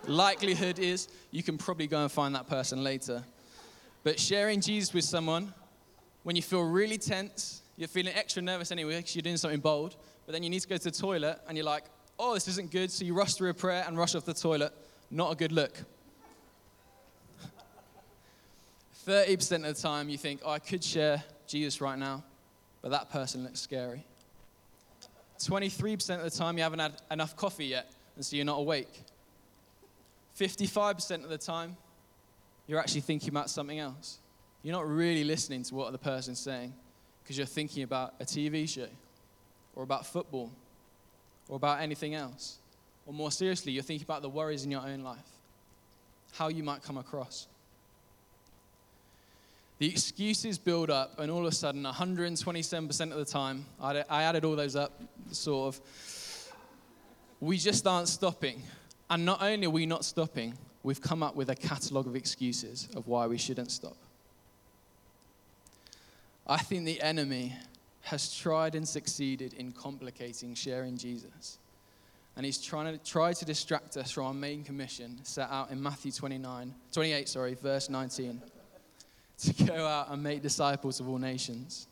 Likelihood 0.05 0.79
is 0.79 1.07
you 1.31 1.43
can 1.43 1.57
probably 1.57 1.87
go 1.87 2.01
and 2.01 2.11
find 2.11 2.35
that 2.35 2.47
person 2.47 2.83
later. 2.83 3.23
But 4.03 4.19
sharing 4.19 4.59
Jesus 4.59 4.93
with 4.93 5.05
someone 5.05 5.53
when 6.23 6.35
you 6.35 6.41
feel 6.41 6.63
really 6.63 6.97
tense, 6.97 7.61
you're 7.77 7.87
feeling 7.87 8.13
extra 8.13 8.41
nervous 8.41 8.71
anyway 8.71 8.97
because 8.97 9.15
you're 9.15 9.21
doing 9.21 9.37
something 9.37 9.59
bold, 9.59 9.95
but 10.25 10.33
then 10.33 10.43
you 10.43 10.49
need 10.49 10.61
to 10.61 10.67
go 10.67 10.77
to 10.77 10.83
the 10.83 10.91
toilet 10.91 11.39
and 11.47 11.57
you're 11.57 11.65
like, 11.65 11.85
oh, 12.19 12.33
this 12.33 12.47
isn't 12.47 12.71
good, 12.71 12.91
so 12.91 13.03
you 13.03 13.13
rush 13.13 13.33
through 13.33 13.49
a 13.49 13.53
prayer 13.53 13.83
and 13.87 13.97
rush 13.97 14.15
off 14.15 14.25
the 14.25 14.33
toilet. 14.33 14.73
Not 15.09 15.31
a 15.31 15.35
good 15.35 15.51
look. 15.51 15.73
30% 19.05 19.67
of 19.67 19.75
the 19.75 19.81
time 19.81 20.09
you 20.09 20.17
think, 20.17 20.41
oh, 20.45 20.51
I 20.51 20.59
could 20.59 20.83
share 20.83 21.23
Jesus 21.45 21.81
right 21.81 21.99
now, 21.99 22.23
but 22.81 22.91
that 22.91 23.09
person 23.09 23.43
looks 23.43 23.59
scary. 23.59 24.05
23% 25.39 26.17
of 26.17 26.23
the 26.23 26.29
time 26.29 26.57
you 26.57 26.63
haven't 26.63 26.79
had 26.79 26.93
enough 27.11 27.35
coffee 27.35 27.65
yet, 27.65 27.91
and 28.15 28.25
so 28.25 28.35
you're 28.35 28.45
not 28.45 28.59
awake. 28.59 29.03
55% 30.43 31.23
of 31.23 31.29
the 31.29 31.37
time, 31.37 31.77
you're 32.67 32.79
actually 32.79 33.01
thinking 33.01 33.29
about 33.29 33.49
something 33.49 33.79
else. 33.79 34.19
You're 34.61 34.75
not 34.75 34.87
really 34.87 35.23
listening 35.23 35.63
to 35.63 35.75
what 35.75 35.91
the 35.91 35.97
person's 35.97 36.39
saying 36.39 36.73
because 37.21 37.37
you're 37.37 37.45
thinking 37.45 37.83
about 37.83 38.15
a 38.19 38.25
TV 38.25 38.67
show 38.67 38.87
or 39.75 39.83
about 39.83 40.05
football 40.05 40.51
or 41.47 41.55
about 41.55 41.81
anything 41.81 42.13
else. 42.13 42.57
Or 43.05 43.13
more 43.13 43.31
seriously, 43.31 43.71
you're 43.71 43.83
thinking 43.83 44.05
about 44.05 44.21
the 44.21 44.29
worries 44.29 44.65
in 44.65 44.71
your 44.71 44.81
own 44.81 45.01
life, 45.01 45.17
how 46.33 46.49
you 46.49 46.63
might 46.63 46.83
come 46.83 46.97
across. 46.97 47.47
The 49.79 49.89
excuses 49.89 50.57
build 50.57 50.89
up, 50.89 51.19
and 51.19 51.29
all 51.29 51.45
of 51.45 51.51
a 51.51 51.55
sudden, 51.55 51.83
127% 51.83 53.11
of 53.11 53.17
the 53.17 53.25
time, 53.25 53.65
I 53.81 54.23
added 54.23 54.45
all 54.45 54.55
those 54.55 54.75
up, 54.75 55.01
sort 55.31 55.75
of, 55.75 55.81
we 57.41 57.57
just 57.57 57.85
aren't 57.85 58.07
stopping. 58.07 58.61
And 59.13 59.25
not 59.25 59.43
only 59.43 59.67
are 59.67 59.69
we 59.69 59.85
not 59.85 60.03
stopping, 60.03 60.57
we've 60.81 60.99
come 60.99 61.21
up 61.21 61.35
with 61.35 61.51
a 61.51 61.55
catalogue 61.55 62.07
of 62.07 62.15
excuses 62.15 62.89
of 62.95 63.07
why 63.07 63.27
we 63.27 63.37
shouldn't 63.37 63.69
stop. 63.69 63.95
I 66.47 66.57
think 66.57 66.85
the 66.85 66.99
enemy 66.99 67.55
has 68.01 68.35
tried 68.35 68.73
and 68.73 68.87
succeeded 68.87 69.53
in 69.53 69.71
complicating 69.71 70.55
sharing 70.55 70.97
Jesus. 70.97 71.59
And 72.35 72.43
he's 72.43 72.57
trying 72.57 72.91
to 72.91 73.05
try 73.05 73.33
to 73.33 73.45
distract 73.45 73.97
us 73.97 74.09
from 74.09 74.25
our 74.25 74.33
main 74.33 74.63
commission 74.63 75.19
set 75.21 75.47
out 75.51 75.69
in 75.69 75.81
Matthew 75.81 76.11
29, 76.11 76.73
28, 76.91 77.29
sorry, 77.29 77.53
verse 77.53 77.91
19, 77.91 78.41
to 79.43 79.63
go 79.65 79.85
out 79.85 80.09
and 80.09 80.23
make 80.23 80.41
disciples 80.41 80.99
of 80.99 81.07
all 81.07 81.19
nations. 81.19 81.85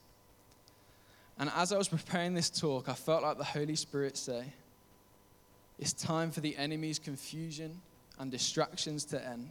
And 1.38 1.52
as 1.56 1.72
I 1.72 1.78
was 1.78 1.88
preparing 1.88 2.34
this 2.34 2.50
talk, 2.50 2.90
I 2.90 2.94
felt 2.94 3.22
like 3.22 3.38
the 3.38 3.44
Holy 3.44 3.76
Spirit 3.76 4.18
say, 4.18 4.46
it's 5.82 5.94
time 5.94 6.30
for 6.30 6.42
the 6.42 6.56
enemy's 6.58 7.00
confusion 7.00 7.82
and 8.20 8.32
distractions 8.32 9.04
to 9.06 9.28
end. 9.28 9.50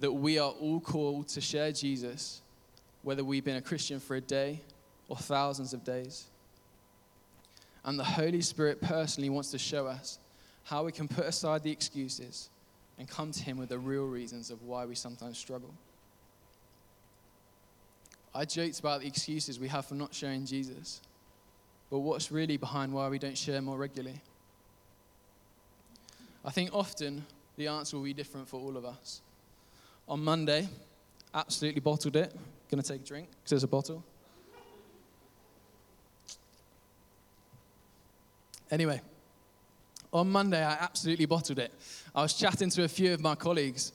That 0.00 0.12
we 0.12 0.40
are 0.40 0.50
all 0.50 0.80
called 0.80 1.28
to 1.28 1.40
share 1.40 1.70
Jesus, 1.70 2.42
whether 3.02 3.22
we've 3.22 3.44
been 3.44 3.56
a 3.56 3.62
Christian 3.62 4.00
for 4.00 4.16
a 4.16 4.20
day 4.20 4.60
or 5.08 5.16
thousands 5.16 5.72
of 5.72 5.84
days. 5.84 6.24
And 7.84 7.96
the 7.96 8.04
Holy 8.04 8.40
Spirit 8.40 8.80
personally 8.80 9.30
wants 9.30 9.52
to 9.52 9.58
show 9.58 9.86
us 9.86 10.18
how 10.64 10.84
we 10.84 10.90
can 10.90 11.06
put 11.06 11.26
aside 11.26 11.62
the 11.62 11.70
excuses 11.70 12.48
and 12.98 13.08
come 13.08 13.30
to 13.30 13.42
Him 13.44 13.58
with 13.58 13.68
the 13.68 13.78
real 13.78 14.06
reasons 14.06 14.50
of 14.50 14.60
why 14.62 14.86
we 14.86 14.96
sometimes 14.96 15.38
struggle. 15.38 15.72
I 18.34 18.44
joked 18.44 18.80
about 18.80 19.02
the 19.02 19.06
excuses 19.06 19.60
we 19.60 19.68
have 19.68 19.86
for 19.86 19.94
not 19.94 20.12
sharing 20.12 20.44
Jesus, 20.44 21.00
but 21.90 22.00
what's 22.00 22.32
really 22.32 22.56
behind 22.56 22.92
why 22.92 23.08
we 23.08 23.20
don't 23.20 23.38
share 23.38 23.62
more 23.62 23.78
regularly? 23.78 24.20
I 26.44 26.50
think 26.50 26.70
often 26.72 27.24
the 27.56 27.68
answer 27.68 27.96
will 27.96 28.04
be 28.04 28.12
different 28.12 28.48
for 28.48 28.60
all 28.60 28.76
of 28.76 28.84
us. 28.84 29.22
On 30.08 30.22
Monday, 30.22 30.68
absolutely 31.32 31.80
bottled 31.80 32.16
it. 32.16 32.34
Gonna 32.70 32.82
take 32.82 33.00
a 33.00 33.04
drink 33.04 33.28
because 33.30 33.50
there's 33.50 33.64
a 33.64 33.68
bottle. 33.68 34.04
Anyway, 38.70 39.00
on 40.12 40.30
Monday, 40.30 40.64
I 40.64 40.72
absolutely 40.72 41.26
bottled 41.26 41.58
it. 41.58 41.72
I 42.14 42.22
was 42.22 42.34
chatting 42.34 42.70
to 42.70 42.84
a 42.84 42.88
few 42.88 43.12
of 43.12 43.20
my 43.20 43.34
colleagues, 43.34 43.92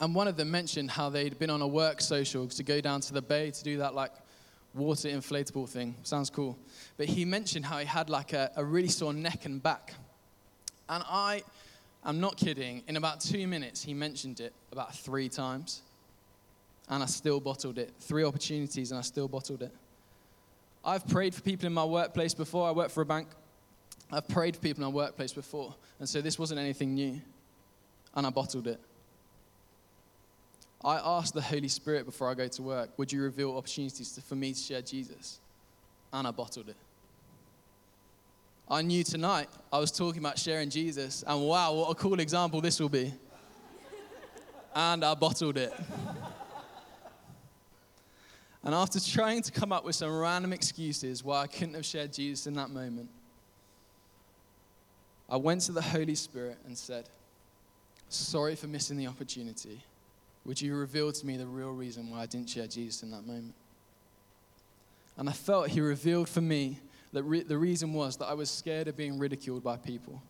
and 0.00 0.14
one 0.14 0.28
of 0.28 0.36
them 0.36 0.50
mentioned 0.50 0.90
how 0.90 1.08
they'd 1.08 1.38
been 1.38 1.50
on 1.50 1.62
a 1.62 1.66
work 1.66 2.00
social 2.00 2.46
to 2.46 2.62
go 2.62 2.80
down 2.80 3.00
to 3.02 3.12
the 3.12 3.22
bay 3.22 3.50
to 3.50 3.64
do 3.64 3.78
that 3.78 3.94
like 3.94 4.12
water 4.74 5.08
inflatable 5.08 5.68
thing. 5.68 5.94
Sounds 6.02 6.30
cool. 6.30 6.58
But 6.96 7.06
he 7.06 7.24
mentioned 7.24 7.64
how 7.64 7.78
he 7.78 7.86
had 7.86 8.10
like 8.10 8.32
a, 8.32 8.50
a 8.56 8.64
really 8.64 8.88
sore 8.88 9.12
neck 9.12 9.44
and 9.44 9.62
back. 9.62 9.94
And 10.88 11.02
I 11.08 11.42
I'm 12.06 12.20
not 12.20 12.36
kidding. 12.36 12.84
In 12.86 12.96
about 12.96 13.20
two 13.20 13.48
minutes, 13.48 13.82
he 13.82 13.92
mentioned 13.92 14.38
it 14.38 14.52
about 14.70 14.94
three 14.94 15.28
times. 15.28 15.82
And 16.88 17.02
I 17.02 17.06
still 17.06 17.40
bottled 17.40 17.78
it. 17.78 17.92
Three 17.98 18.22
opportunities, 18.22 18.92
and 18.92 18.98
I 18.98 19.02
still 19.02 19.26
bottled 19.26 19.62
it. 19.62 19.72
I've 20.84 21.04
prayed 21.08 21.34
for 21.34 21.40
people 21.40 21.66
in 21.66 21.72
my 21.72 21.84
workplace 21.84 22.32
before. 22.32 22.68
I 22.68 22.70
work 22.70 22.90
for 22.90 23.00
a 23.00 23.04
bank. 23.06 23.26
I've 24.12 24.28
prayed 24.28 24.54
for 24.54 24.62
people 24.62 24.84
in 24.84 24.92
my 24.92 24.96
workplace 24.96 25.32
before. 25.32 25.74
And 25.98 26.08
so 26.08 26.20
this 26.20 26.38
wasn't 26.38 26.60
anything 26.60 26.94
new. 26.94 27.20
And 28.14 28.24
I 28.24 28.30
bottled 28.30 28.68
it. 28.68 28.80
I 30.84 31.00
asked 31.04 31.34
the 31.34 31.42
Holy 31.42 31.66
Spirit 31.66 32.06
before 32.06 32.30
I 32.30 32.34
go 32.34 32.46
to 32.46 32.62
work, 32.62 32.90
would 32.98 33.10
you 33.10 33.20
reveal 33.20 33.56
opportunities 33.56 34.16
for 34.28 34.36
me 34.36 34.52
to 34.52 34.58
share 34.60 34.80
Jesus? 34.80 35.40
And 36.12 36.28
I 36.28 36.30
bottled 36.30 36.68
it. 36.68 36.76
I 38.68 38.82
knew 38.82 39.04
tonight 39.04 39.48
I 39.72 39.78
was 39.78 39.92
talking 39.92 40.18
about 40.18 40.40
sharing 40.40 40.70
Jesus, 40.70 41.22
and 41.24 41.40
wow, 41.40 41.72
what 41.72 41.90
a 41.90 41.94
cool 41.94 42.18
example 42.18 42.60
this 42.60 42.80
will 42.80 42.88
be. 42.88 43.14
and 44.74 45.04
I 45.04 45.14
bottled 45.14 45.56
it. 45.56 45.72
and 48.64 48.74
after 48.74 48.98
trying 48.98 49.42
to 49.42 49.52
come 49.52 49.70
up 49.70 49.84
with 49.84 49.94
some 49.94 50.10
random 50.18 50.52
excuses 50.52 51.22
why 51.22 51.42
I 51.42 51.46
couldn't 51.46 51.74
have 51.74 51.84
shared 51.84 52.12
Jesus 52.12 52.48
in 52.48 52.54
that 52.54 52.70
moment, 52.70 53.08
I 55.28 55.36
went 55.36 55.60
to 55.62 55.72
the 55.72 55.82
Holy 55.82 56.16
Spirit 56.16 56.58
and 56.66 56.76
said, 56.76 57.08
Sorry 58.08 58.56
for 58.56 58.66
missing 58.66 58.96
the 58.96 59.06
opportunity. 59.06 59.80
Would 60.44 60.60
you 60.60 60.74
reveal 60.74 61.12
to 61.12 61.26
me 61.26 61.36
the 61.36 61.46
real 61.46 61.72
reason 61.72 62.10
why 62.10 62.22
I 62.22 62.26
didn't 62.26 62.48
share 62.48 62.66
Jesus 62.66 63.04
in 63.04 63.12
that 63.12 63.26
moment? 63.26 63.54
And 65.16 65.28
I 65.28 65.32
felt 65.32 65.68
He 65.68 65.80
revealed 65.80 66.28
for 66.28 66.40
me 66.40 66.80
that 67.12 67.22
re- 67.22 67.42
the 67.42 67.58
reason 67.58 67.92
was 67.92 68.16
that 68.18 68.26
I 68.26 68.34
was 68.34 68.50
scared 68.50 68.88
of 68.88 68.96
being 68.96 69.18
ridiculed 69.18 69.62
by 69.62 69.76
people, 69.76 70.22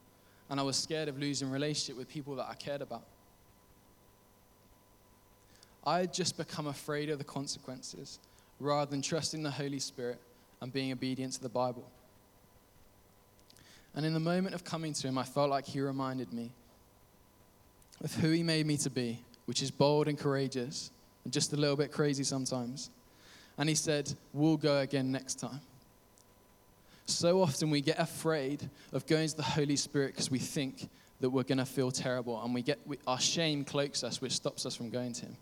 and 0.51 0.61
I 0.61 0.63
was 0.63 0.77
scared 0.77 1.09
of 1.09 1.19
losing 1.19 1.51
relationship 1.51 1.97
with 1.97 2.09
people 2.09 2.37
that 2.37 2.47
I 2.49 2.55
cared 2.55 2.83
about. 2.83 3.05
I 5.87 6.01
had 6.01 6.13
just 6.13 6.37
become 6.37 6.67
afraid 6.67 7.11
of 7.11 7.19
the 7.19 7.25
consequences 7.25 8.19
rather 8.59 8.91
than 8.91 9.03
trusting 9.03 9.43
the 9.43 9.51
Holy 9.51 9.79
Spirit 9.79 10.21
and 10.61 10.73
being 10.73 10.91
obedient 10.91 11.35
to 11.35 11.43
the 11.43 11.49
Bible. 11.49 11.89
And 13.95 14.05
in 14.05 14.13
the 14.13 14.21
moment 14.21 14.55
of 14.55 14.65
coming 14.65 14.93
to 14.95 15.07
Him, 15.07 15.17
I 15.17 15.23
felt 15.23 15.49
like 15.49 15.65
He 15.65 15.81
reminded 15.81 16.33
me 16.33 16.51
of 18.03 18.15
who 18.15 18.31
He 18.31 18.43
made 18.43 18.67
me 18.67 18.77
to 18.79 18.91
be, 18.91 19.21
which 19.47 19.63
is 19.63 19.71
bold 19.71 20.09
and 20.09 20.19
courageous 20.19 20.91
and 21.25 21.33
just 21.33 21.53
a 21.53 21.57
little 21.57 21.77
bit 21.77 21.93
crazy 21.93 22.25
sometimes. 22.25 22.91
And 23.57 23.69
He 23.69 23.75
said, 23.75 24.13
We'll 24.33 24.57
go 24.57 24.81
again 24.81 25.13
next 25.13 25.39
time. 25.39 25.61
So 27.17 27.41
often 27.41 27.71
we 27.71 27.81
get 27.81 27.99
afraid 27.99 28.69
of 28.93 29.07
going 29.07 29.27
to 29.27 29.35
the 29.35 29.43
Holy 29.43 29.77
Spirit 29.77 30.09
because 30.09 30.31
we 30.31 30.39
think 30.39 30.91
that 31.21 31.31
we're 31.31 31.45
going 31.45 31.57
to 31.57 31.65
feel 31.65 31.91
terrible 31.91 32.43
and 32.45 32.53
we 32.53 32.61
get 32.61 32.79
we, 32.85 32.99
our 33.07 33.19
shame 33.19 33.65
cloaks 33.65 34.05
us 34.05 34.21
which 34.21 34.33
stops 34.33 34.67
us 34.67 34.77
from 34.77 34.91
going 34.91 35.15
to 35.15 35.23
him. 35.23 35.37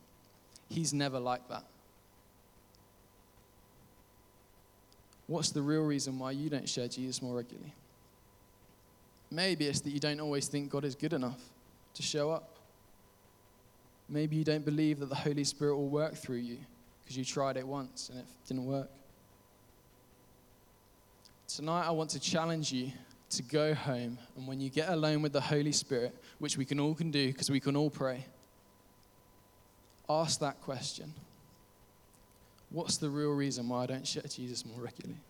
He's 0.69 0.95
never 0.95 1.19
like 1.19 1.49
that. 1.49 1.65
What's 5.27 5.51
the 5.51 5.63
real 5.63 5.83
reason 5.83 6.17
why 6.17 6.31
you 6.31 6.49
don't 6.49 6.69
share 6.69 6.87
Jesus 6.87 7.21
more 7.21 7.35
regularly? 7.35 7.75
Maybe 9.33 9.67
it's 9.67 9.81
that 9.81 9.91
you 9.91 9.99
don't 9.99 10.21
always 10.21 10.47
think 10.47 10.71
God 10.71 10.85
is 10.85 10.95
good 10.95 11.13
enough 11.13 11.41
to 11.95 12.03
show 12.03 12.31
up. 12.31 12.55
Maybe 14.09 14.37
you 14.37 14.45
don't 14.45 14.65
believe 14.65 15.01
that 15.01 15.09
the 15.09 15.17
Holy 15.17 15.43
Spirit 15.43 15.75
will 15.75 15.89
work 15.89 16.15
through 16.15 16.37
you 16.37 16.59
because 17.03 17.17
you 17.17 17.25
tried 17.25 17.57
it 17.57 17.67
once 17.67 18.11
and 18.11 18.21
it 18.21 18.27
didn't 18.47 18.67
work. 18.67 18.91
Tonight, 21.47 21.87
I 21.87 21.91
want 21.91 22.11
to 22.11 22.21
challenge 22.21 22.73
you 22.73 22.91
to 23.31 23.43
go 23.43 23.75
home, 23.75 24.19
and 24.37 24.47
when 24.47 24.61
you 24.61 24.71
get 24.71 24.89
alone 24.89 25.21
with 25.23 25.33
the 25.33 25.41
Holy 25.41 25.73
Spirit, 25.73 26.15
which 26.39 26.57
we 26.57 26.65
can 26.65 26.81
all 26.81 26.95
can 26.95 27.11
do 27.11 27.27
because 27.29 27.51
we 27.51 27.61
can 27.61 27.77
all 27.77 27.91
pray, 27.91 28.25
ask 30.09 30.41
that 30.41 30.61
question. 30.63 31.13
What's 32.71 32.97
the 32.97 33.11
real 33.11 33.33
reason 33.33 33.69
why 33.69 33.83
I 33.85 33.87
don't 33.87 34.07
share 34.07 34.23
Jesus 34.23 34.65
more 34.65 34.81
regularly? 34.81 35.21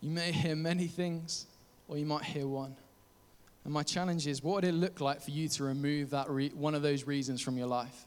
You 0.00 0.10
may 0.10 0.32
hear 0.32 0.56
many 0.56 0.86
things, 0.86 1.46
or 1.86 1.98
you 1.98 2.06
might 2.06 2.24
hear 2.24 2.46
one. 2.46 2.74
And 3.64 3.72
my 3.72 3.82
challenge 3.82 4.26
is 4.26 4.42
what 4.42 4.56
would 4.56 4.64
it 4.64 4.74
look 4.74 5.00
like 5.00 5.20
for 5.20 5.32
you 5.32 5.48
to 5.48 5.64
remove 5.64 6.10
that 6.10 6.30
re- 6.30 6.50
one 6.50 6.74
of 6.74 6.82
those 6.82 7.04
reasons 7.04 7.40
from 7.42 7.58
your 7.58 7.66
life? 7.66 8.06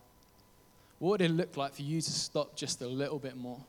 What 0.97 1.11
would 1.11 1.21
it 1.21 1.31
look 1.31 1.57
like 1.57 1.75
for 1.75 1.83
you 1.83 2.01
to 2.01 2.11
stop 2.11 2.55
just 2.55 2.81
a 2.81 2.87
little 2.87 3.19
bit 3.19 3.37
more? 3.37 3.59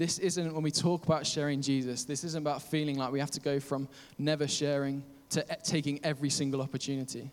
This 0.00 0.18
isn't 0.18 0.54
when 0.54 0.62
we 0.62 0.70
talk 0.70 1.04
about 1.04 1.26
sharing 1.26 1.60
Jesus, 1.60 2.04
this 2.04 2.24
isn't 2.24 2.40
about 2.40 2.62
feeling 2.62 2.96
like 2.96 3.12
we 3.12 3.20
have 3.20 3.32
to 3.32 3.40
go 3.40 3.60
from 3.60 3.86
never 4.16 4.48
sharing 4.48 5.04
to 5.28 5.44
taking 5.62 6.00
every 6.02 6.30
single 6.30 6.62
opportunity. 6.62 7.30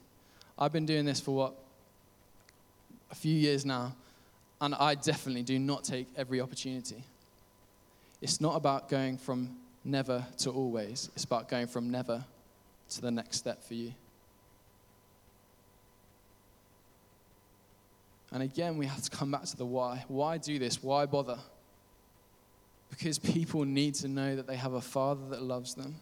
I've 0.59 0.73
been 0.73 0.85
doing 0.85 1.05
this 1.05 1.21
for 1.21 1.33
what? 1.33 1.55
A 3.09 3.15
few 3.15 3.33
years 3.33 3.65
now, 3.65 3.95
and 4.59 4.75
I 4.75 4.95
definitely 4.95 5.43
do 5.43 5.57
not 5.57 5.85
take 5.85 6.07
every 6.17 6.41
opportunity. 6.41 7.05
It's 8.21 8.41
not 8.41 8.57
about 8.57 8.89
going 8.89 9.17
from 9.17 9.55
never 9.85 10.27
to 10.39 10.49
always, 10.49 11.09
it's 11.15 11.23
about 11.23 11.47
going 11.47 11.67
from 11.67 11.89
never 11.89 12.25
to 12.89 13.01
the 13.01 13.11
next 13.11 13.37
step 13.37 13.63
for 13.63 13.75
you. 13.75 13.93
And 18.33 18.43
again, 18.43 18.77
we 18.77 18.87
have 18.87 19.03
to 19.03 19.09
come 19.09 19.31
back 19.31 19.43
to 19.43 19.55
the 19.55 19.65
why. 19.65 20.03
Why 20.09 20.37
do 20.37 20.59
this? 20.59 20.83
Why 20.83 21.05
bother? 21.05 21.37
Because 22.89 23.19
people 23.19 23.65
need 23.65 23.95
to 23.95 24.07
know 24.07 24.35
that 24.35 24.47
they 24.47 24.55
have 24.55 24.73
a 24.73 24.81
father 24.81 25.27
that 25.29 25.41
loves 25.41 25.75
them 25.75 25.95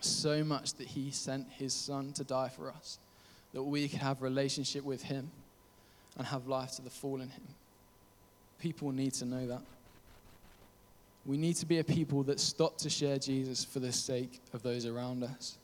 so 0.00 0.44
much 0.44 0.74
that 0.74 0.86
he 0.86 1.10
sent 1.10 1.50
his 1.50 1.72
son 1.72 2.12
to 2.12 2.24
die 2.24 2.48
for 2.48 2.70
us, 2.70 2.98
that 3.52 3.62
we 3.62 3.88
could 3.88 4.00
have 4.00 4.22
relationship 4.22 4.84
with 4.84 5.02
him 5.02 5.30
and 6.16 6.26
have 6.26 6.46
life 6.46 6.72
to 6.72 6.82
the 6.82 6.90
full 6.90 7.16
in 7.16 7.28
him. 7.28 7.46
People 8.58 8.92
need 8.92 9.14
to 9.14 9.24
know 9.24 9.46
that. 9.46 9.62
We 11.26 11.36
need 11.36 11.56
to 11.56 11.66
be 11.66 11.78
a 11.78 11.84
people 11.84 12.22
that 12.24 12.38
stop 12.38 12.76
to 12.78 12.90
share 12.90 13.18
Jesus 13.18 13.64
for 13.64 13.80
the 13.80 13.92
sake 13.92 14.40
of 14.52 14.62
those 14.62 14.84
around 14.84 15.24
us. 15.24 15.56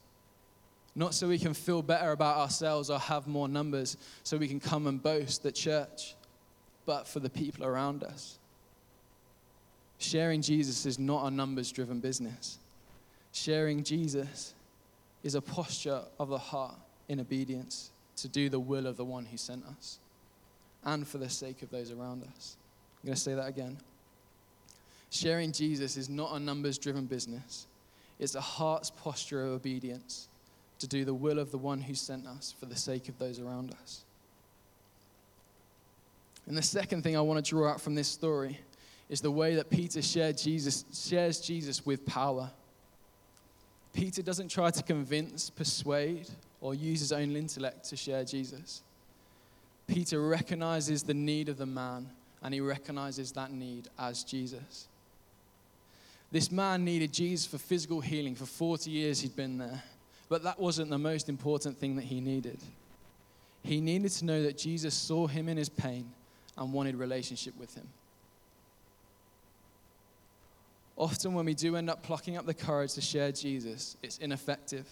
Not 0.94 1.14
so 1.14 1.28
we 1.28 1.38
can 1.38 1.54
feel 1.54 1.82
better 1.82 2.12
about 2.12 2.38
ourselves 2.38 2.90
or 2.90 2.98
have 2.98 3.26
more 3.26 3.48
numbers 3.48 3.96
so 4.22 4.36
we 4.36 4.48
can 4.48 4.58
come 4.58 4.86
and 4.86 5.02
boast 5.02 5.42
the 5.42 5.52
church, 5.52 6.14
but 6.86 7.06
for 7.06 7.20
the 7.20 7.30
people 7.30 7.64
around 7.64 8.02
us. 8.02 8.38
Sharing 10.00 10.40
Jesus 10.40 10.86
is 10.86 10.98
not 10.98 11.26
a 11.26 11.30
numbers 11.30 11.70
driven 11.70 12.00
business. 12.00 12.58
Sharing 13.32 13.84
Jesus 13.84 14.54
is 15.22 15.34
a 15.34 15.42
posture 15.42 16.00
of 16.18 16.30
the 16.30 16.38
heart 16.38 16.74
in 17.08 17.20
obedience 17.20 17.90
to 18.16 18.26
do 18.26 18.48
the 18.48 18.58
will 18.58 18.86
of 18.86 18.96
the 18.96 19.04
one 19.04 19.26
who 19.26 19.36
sent 19.36 19.62
us 19.66 19.98
and 20.84 21.06
for 21.06 21.18
the 21.18 21.28
sake 21.28 21.62
of 21.62 21.70
those 21.70 21.92
around 21.92 22.24
us. 22.34 22.56
I'm 23.02 23.08
going 23.08 23.14
to 23.14 23.20
say 23.20 23.34
that 23.34 23.46
again. 23.46 23.76
Sharing 25.10 25.52
Jesus 25.52 25.98
is 25.98 26.08
not 26.08 26.34
a 26.34 26.40
numbers 26.40 26.78
driven 26.78 27.04
business, 27.04 27.66
it's 28.18 28.34
a 28.34 28.40
heart's 28.40 28.90
posture 28.90 29.44
of 29.44 29.52
obedience 29.52 30.28
to 30.78 30.86
do 30.86 31.04
the 31.04 31.14
will 31.14 31.38
of 31.38 31.50
the 31.50 31.58
one 31.58 31.80
who 31.80 31.94
sent 31.94 32.26
us 32.26 32.54
for 32.58 32.64
the 32.64 32.76
sake 32.76 33.10
of 33.10 33.18
those 33.18 33.38
around 33.38 33.74
us. 33.82 34.00
And 36.46 36.56
the 36.56 36.62
second 36.62 37.02
thing 37.02 37.18
I 37.18 37.20
want 37.20 37.44
to 37.44 37.48
draw 37.48 37.70
out 37.70 37.82
from 37.82 37.94
this 37.94 38.08
story 38.08 38.58
is 39.10 39.20
the 39.20 39.30
way 39.30 39.56
that 39.56 39.68
Peter 39.68 40.00
shared 40.00 40.38
Jesus, 40.38 40.84
shares 40.94 41.40
Jesus 41.40 41.84
with 41.84 42.06
power. 42.06 42.48
Peter 43.92 44.22
doesn't 44.22 44.48
try 44.48 44.70
to 44.70 44.82
convince, 44.84 45.50
persuade, 45.50 46.28
or 46.60 46.74
use 46.74 47.00
his 47.00 47.10
own 47.10 47.34
intellect 47.34 47.88
to 47.88 47.96
share 47.96 48.24
Jesus. 48.24 48.82
Peter 49.88 50.20
recognizes 50.20 51.02
the 51.02 51.12
need 51.12 51.48
of 51.48 51.58
the 51.58 51.66
man, 51.66 52.08
and 52.40 52.54
he 52.54 52.60
recognizes 52.60 53.32
that 53.32 53.50
need 53.50 53.88
as 53.98 54.22
Jesus. 54.22 54.86
This 56.30 56.52
man 56.52 56.84
needed 56.84 57.12
Jesus 57.12 57.44
for 57.44 57.58
physical 57.58 58.00
healing. 58.00 58.36
For 58.36 58.46
40 58.46 58.92
years, 58.92 59.20
he'd 59.20 59.34
been 59.34 59.58
there. 59.58 59.82
But 60.28 60.44
that 60.44 60.60
wasn't 60.60 60.90
the 60.90 60.98
most 60.98 61.28
important 61.28 61.76
thing 61.78 61.96
that 61.96 62.04
he 62.04 62.20
needed. 62.20 62.58
He 63.64 63.80
needed 63.80 64.12
to 64.12 64.24
know 64.24 64.42
that 64.44 64.56
Jesus 64.56 64.94
saw 64.94 65.26
him 65.26 65.48
in 65.48 65.56
his 65.56 65.68
pain 65.68 66.08
and 66.56 66.72
wanted 66.72 66.94
relationship 66.94 67.58
with 67.58 67.74
him. 67.74 67.88
Often, 71.00 71.32
when 71.32 71.46
we 71.46 71.54
do 71.54 71.76
end 71.76 71.88
up 71.88 72.02
plucking 72.02 72.36
up 72.36 72.44
the 72.44 72.52
courage 72.52 72.92
to 72.92 73.00
share 73.00 73.32
Jesus, 73.32 73.96
it's 74.02 74.18
ineffective 74.18 74.86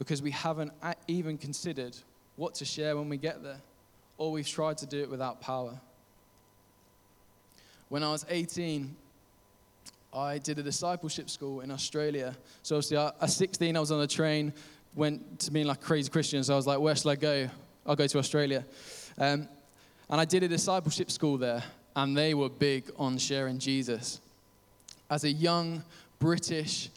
because 0.00 0.20
we 0.20 0.32
haven't 0.32 0.72
even 1.06 1.38
considered 1.38 1.96
what 2.34 2.56
to 2.56 2.64
share 2.64 2.96
when 2.96 3.08
we 3.08 3.16
get 3.18 3.40
there, 3.40 3.60
or 4.18 4.32
we've 4.32 4.48
tried 4.48 4.78
to 4.78 4.86
do 4.86 5.00
it 5.00 5.08
without 5.08 5.40
power. 5.40 5.80
When 7.88 8.02
I 8.02 8.10
was 8.10 8.26
18, 8.28 8.96
I 10.12 10.38
did 10.38 10.58
a 10.58 10.62
discipleship 10.64 11.30
school 11.30 11.60
in 11.60 11.70
Australia. 11.70 12.36
So 12.64 12.74
obviously, 12.74 12.96
at 12.96 13.30
16, 13.30 13.76
I 13.76 13.78
was 13.78 13.92
on 13.92 14.00
a 14.00 14.08
train, 14.08 14.52
went 14.96 15.38
to 15.38 15.52
being 15.52 15.68
like 15.68 15.80
crazy 15.80 16.10
Christian. 16.10 16.42
So 16.42 16.54
I 16.54 16.56
was 16.56 16.66
like, 16.66 16.80
where 16.80 16.96
shall 16.96 17.12
I 17.12 17.14
go? 17.14 17.48
I'll 17.86 17.94
go 17.94 18.08
to 18.08 18.18
Australia. 18.18 18.66
Um, 19.16 19.48
and 20.10 20.20
I 20.20 20.24
did 20.24 20.42
a 20.42 20.48
discipleship 20.48 21.12
school 21.12 21.38
there, 21.38 21.62
and 21.94 22.16
they 22.16 22.34
were 22.34 22.48
big 22.48 22.90
on 22.96 23.18
sharing 23.18 23.60
Jesus. 23.60 24.20
As 25.12 25.24
a 25.24 25.30
young 25.30 25.84
British 26.18 26.88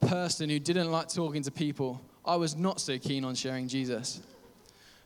person 0.00 0.48
who 0.48 0.58
didn't 0.58 0.90
like 0.90 1.10
talking 1.10 1.42
to 1.42 1.50
people, 1.50 2.00
I 2.24 2.36
was 2.36 2.56
not 2.56 2.80
so 2.80 2.98
keen 2.98 3.22
on 3.22 3.34
sharing 3.34 3.68
Jesus. 3.68 4.22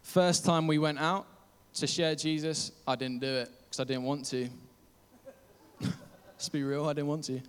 First 0.02 0.44
time 0.44 0.68
we 0.68 0.78
went 0.78 1.00
out 1.00 1.26
to 1.74 1.88
share 1.88 2.14
Jesus, 2.14 2.70
I 2.86 2.94
didn't 2.94 3.18
do 3.18 3.26
it 3.26 3.50
because 3.64 3.80
I 3.80 3.82
didn't 3.82 4.04
want 4.04 4.26
to. 4.26 4.48
Let's 5.80 6.48
be 6.48 6.62
real, 6.62 6.86
I 6.86 6.92
didn't 6.92 7.08
want 7.08 7.24
to. 7.24 7.40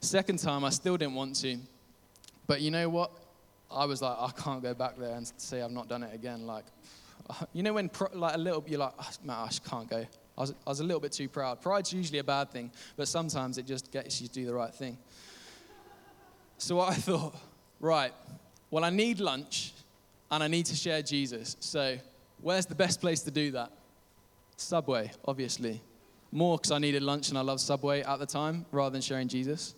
Second 0.00 0.38
time, 0.38 0.64
I 0.64 0.70
still 0.70 0.96
didn't 0.96 1.14
want 1.14 1.36
to. 1.42 1.58
But 2.46 2.62
you 2.62 2.70
know 2.70 2.88
what? 2.88 3.10
I 3.70 3.84
was 3.84 4.00
like, 4.00 4.16
I 4.18 4.30
can't 4.30 4.62
go 4.62 4.72
back 4.72 4.96
there 4.96 5.14
and 5.14 5.30
say 5.36 5.60
I've 5.60 5.72
not 5.72 5.90
done 5.90 6.02
it 6.02 6.14
again. 6.14 6.46
Like, 6.46 6.64
you 7.52 7.62
know, 7.62 7.74
when 7.74 7.90
pro- 7.90 8.16
like 8.18 8.34
a 8.34 8.38
little, 8.38 8.64
you're 8.66 8.80
like, 8.80 8.94
oh, 8.98 9.10
man, 9.24 9.36
I 9.40 9.46
just 9.48 9.62
can't 9.68 9.90
go. 9.90 10.06
I 10.38 10.42
was, 10.42 10.54
I 10.64 10.70
was 10.70 10.80
a 10.80 10.84
little 10.84 11.00
bit 11.00 11.10
too 11.10 11.28
proud. 11.28 11.60
Pride's 11.60 11.92
usually 11.92 12.20
a 12.20 12.24
bad 12.24 12.50
thing, 12.52 12.70
but 12.96 13.08
sometimes 13.08 13.58
it 13.58 13.66
just 13.66 13.90
gets 13.90 14.20
you 14.20 14.28
to 14.28 14.32
do 14.32 14.46
the 14.46 14.54
right 14.54 14.72
thing. 14.72 14.96
So 16.58 16.78
I 16.78 16.94
thought, 16.94 17.34
right, 17.80 18.12
well, 18.70 18.84
I 18.84 18.90
need 18.90 19.18
lunch 19.18 19.72
and 20.30 20.42
I 20.42 20.46
need 20.46 20.66
to 20.66 20.76
share 20.76 21.02
Jesus. 21.02 21.56
So 21.58 21.98
where's 22.40 22.66
the 22.66 22.76
best 22.76 23.00
place 23.00 23.20
to 23.22 23.32
do 23.32 23.50
that? 23.50 23.72
Subway, 24.56 25.10
obviously. 25.26 25.82
More 26.30 26.56
because 26.56 26.70
I 26.70 26.78
needed 26.78 27.02
lunch 27.02 27.30
and 27.30 27.38
I 27.38 27.40
loved 27.40 27.60
Subway 27.60 28.02
at 28.02 28.20
the 28.20 28.26
time 28.26 28.64
rather 28.70 28.90
than 28.90 29.00
sharing 29.00 29.26
Jesus. 29.26 29.74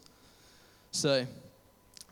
So, 0.91 1.25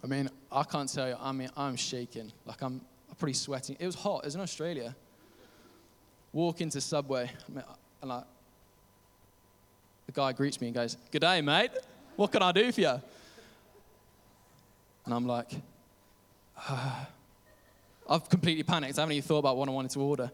I 0.03 0.07
mean, 0.07 0.31
I 0.51 0.63
can't 0.63 0.91
tell 0.91 1.09
you, 1.09 1.17
I 1.21 1.33
mean, 1.33 1.51
I'm 1.55 1.77
shaking. 1.77 2.33
Like, 2.47 2.63
I'm 2.63 2.81
pretty 3.19 3.35
sweating. 3.35 3.77
It 3.79 3.85
was 3.85 3.97
hot, 3.97 4.21
it 4.21 4.27
was 4.27 4.37
in 4.37 4.41
Australia. 4.41 4.97
Walk 6.33 6.63
into 6.63 6.81
Subway, 6.81 7.31
I 7.49 7.53
mean, 7.53 7.65
and 8.01 8.11
like, 8.11 8.25
the 10.09 10.13
guy 10.13 10.33
greets 10.33 10.59
me 10.59 10.69
and 10.69 10.75
goes, 10.75 10.97
Good 11.13 11.21
day, 11.21 11.43
mate. 11.43 11.71
What 12.17 12.33
can 12.33 12.43
I 12.43 12.51
do 12.51 12.73
for 12.73 12.81
you? 12.81 13.03
And 15.05 15.15
I'm 15.15 15.27
like, 15.27 15.53
uh, 16.69 17.05
I've 18.09 18.29
completely 18.29 18.63
panicked. 18.63 18.99
I 18.99 19.03
haven't 19.03 19.13
even 19.13 19.27
thought 19.27 19.39
about 19.39 19.59
what 19.59 19.69
I 19.69 19.73
wanted 19.73 19.91
to 19.93 20.01
order. 20.01 20.31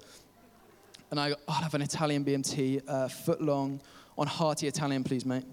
And 1.10 1.20
I 1.20 1.30
go, 1.30 1.36
oh, 1.40 1.42
I'll 1.48 1.62
have 1.62 1.74
an 1.74 1.82
Italian 1.82 2.24
BMT, 2.24 2.82
uh, 2.88 3.08
foot 3.08 3.42
long, 3.42 3.80
on 4.16 4.26
hearty 4.26 4.68
Italian, 4.68 5.04
please, 5.04 5.26
mate. 5.26 5.44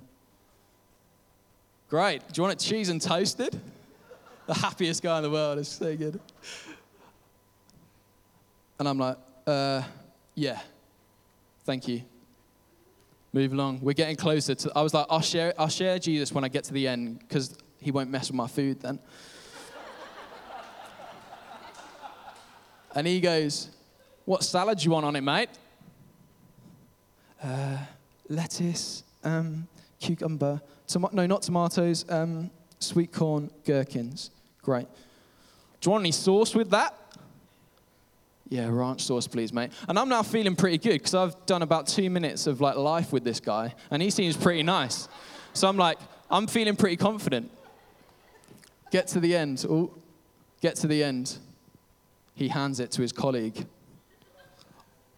Great. 1.90 2.20
Do 2.28 2.34
you 2.36 2.44
want 2.44 2.54
it 2.54 2.66
cheese 2.66 2.90
and 2.90 3.02
toasted? 3.02 3.60
The 4.48 4.56
happiest 4.56 5.04
guy 5.04 5.18
in 5.18 5.24
the 5.24 5.30
world. 5.30 5.60
It's 5.60 5.70
so 5.70 5.96
good. 5.96 6.20
And 8.80 8.90
I'm 8.90 8.98
like, 8.98 9.16
uh, 9.46 9.84
yeah, 10.36 10.60
thank 11.64 11.88
you. 11.88 12.02
Move 13.34 13.54
along. 13.54 13.80
We're 13.82 13.94
getting 13.94 14.18
closer 14.18 14.56
to. 14.56 14.72
I 14.76 14.82
was 14.82 14.94
like, 14.94 15.06
I'll 15.10 15.22
share. 15.22 15.54
I'll 15.58 15.70
share 15.70 15.98
Jesus 16.00 16.34
when 16.34 16.44
I 16.44 16.50
get 16.50 16.66
to 16.66 16.74
the 16.74 16.88
end 16.88 17.20
because 17.20 17.56
he 17.80 17.92
won't 17.92 18.10
mess 18.10 18.30
with 18.30 18.36
my 18.36 18.48
food 18.48 18.82
then. 18.82 19.00
and 22.96 23.08
he 23.08 23.22
goes, 23.22 23.70
what 24.26 24.44
salad 24.44 24.78
do 24.78 24.86
you 24.86 24.92
want 24.92 25.06
on 25.06 25.16
it, 25.16 25.22
mate? 25.22 25.50
Uh, 27.42 27.78
lettuce, 28.30 29.04
um, 29.24 29.68
cucumber, 30.00 30.62
tom- 30.88 31.10
no, 31.12 31.26
not 31.26 31.42
tomatoes, 31.42 32.06
um, 32.10 32.52
sweet 32.80 33.12
corn, 33.12 33.50
gherkins. 33.66 34.30
Great. 34.62 34.88
Do 35.80 35.88
you 35.88 35.92
want 35.92 36.04
any 36.04 36.12
sauce 36.12 36.54
with 36.54 36.70
that? 36.70 36.96
Yeah, 38.52 38.68
ranch 38.70 39.06
sauce, 39.06 39.28
please, 39.28 39.54
mate. 39.54 39.72
And 39.88 39.98
I'm 39.98 40.10
now 40.10 40.24
feeling 40.24 40.58
pretty 40.58 40.78
good 40.78 40.96
because 40.96 41.16
I've 41.16 41.46
done 41.46 41.62
about 41.62 41.88
two 41.88 42.10
minutes 42.10 42.48
of 42.48 42.60
like 42.60 42.76
life 42.76 43.14
with 43.14 43.24
this 43.24 43.40
guy, 43.40 43.74
and 43.90 44.02
he 44.02 44.10
seems 44.10 44.36
pretty 44.36 44.62
nice. 44.62 45.08
So 45.54 45.70
I'm 45.70 45.78
like, 45.78 45.98
I'm 46.30 46.48
feeling 46.48 46.76
pretty 46.76 46.98
confident. 46.98 47.50
Get 48.92 49.08
to 49.08 49.22
the 49.22 49.38
end. 49.38 49.66
Get 50.60 50.76
to 50.76 50.88
the 50.88 51.02
end. 51.02 51.38
He 52.36 52.50
hands 52.50 52.82
it 52.82 52.92
to 52.92 53.02
his 53.02 53.14
colleague 53.14 53.66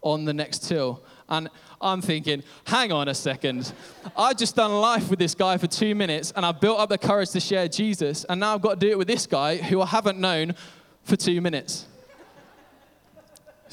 on 0.04 0.26
the 0.26 0.34
next 0.34 0.68
till. 0.68 1.02
And 1.28 1.50
I'm 1.82 2.04
thinking, 2.04 2.44
hang 2.66 2.92
on 2.92 3.08
a 3.08 3.16
second. 3.16 3.74
I've 4.16 4.38
just 4.38 4.56
done 4.56 4.74
life 4.74 5.10
with 5.10 5.18
this 5.18 5.34
guy 5.34 5.58
for 5.58 5.66
two 5.66 5.96
minutes 5.96 6.34
and 6.36 6.46
I've 6.46 6.62
built 6.62 6.80
up 6.80 6.90
the 6.90 7.00
courage 7.00 7.32
to 7.32 7.40
share 7.40 7.68
Jesus. 7.68 8.26
And 8.26 8.42
now 8.42 8.54
I've 8.54 8.62
got 8.62 8.80
to 8.80 8.86
do 8.86 8.92
it 8.92 8.98
with 8.98 9.08
this 9.08 9.26
guy 9.26 9.58
who 9.58 9.82
I 9.82 9.88
haven't 9.88 10.20
known 10.20 10.54
for 11.04 11.16
two 11.16 11.42
minutes. 11.42 11.88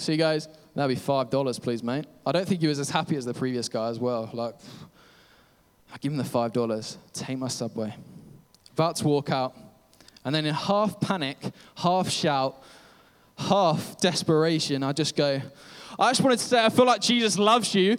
See, 0.01 0.13
you 0.13 0.19
guys, 0.19 0.49
that'd 0.75 0.97
be 0.97 0.99
$5, 0.99 1.63
please, 1.63 1.83
mate. 1.83 2.07
I 2.25 2.33
don't 2.33 2.49
think 2.49 2.63
he 2.63 2.67
was 2.67 2.79
as 2.79 2.89
happy 2.89 3.17
as 3.17 3.27
the 3.27 3.35
previous 3.35 3.69
guy 3.69 3.89
as 3.91 3.99
well. 3.99 4.31
Like, 4.33 4.55
I 5.93 5.99
give 5.99 6.11
him 6.11 6.17
the 6.17 6.25
$5, 6.25 6.97
take 7.13 7.37
my 7.37 7.49
subway. 7.49 7.95
About 8.73 8.97
to 8.97 9.07
walk 9.07 9.29
out. 9.29 9.55
And 10.25 10.35
then 10.35 10.47
in 10.47 10.55
half 10.55 10.99
panic, 11.01 11.37
half 11.75 12.09
shout, 12.09 12.63
half 13.37 14.01
desperation, 14.01 14.83
I 14.83 14.93
just 14.93 15.17
go, 15.17 15.43
I 15.99 16.11
just 16.11 16.23
wanted 16.23 16.39
to 16.39 16.47
say, 16.47 16.65
I 16.65 16.71
feel 16.71 16.87
like 16.87 17.03
Jesus 17.03 17.39
loves 17.39 17.75
you. 17.75 17.99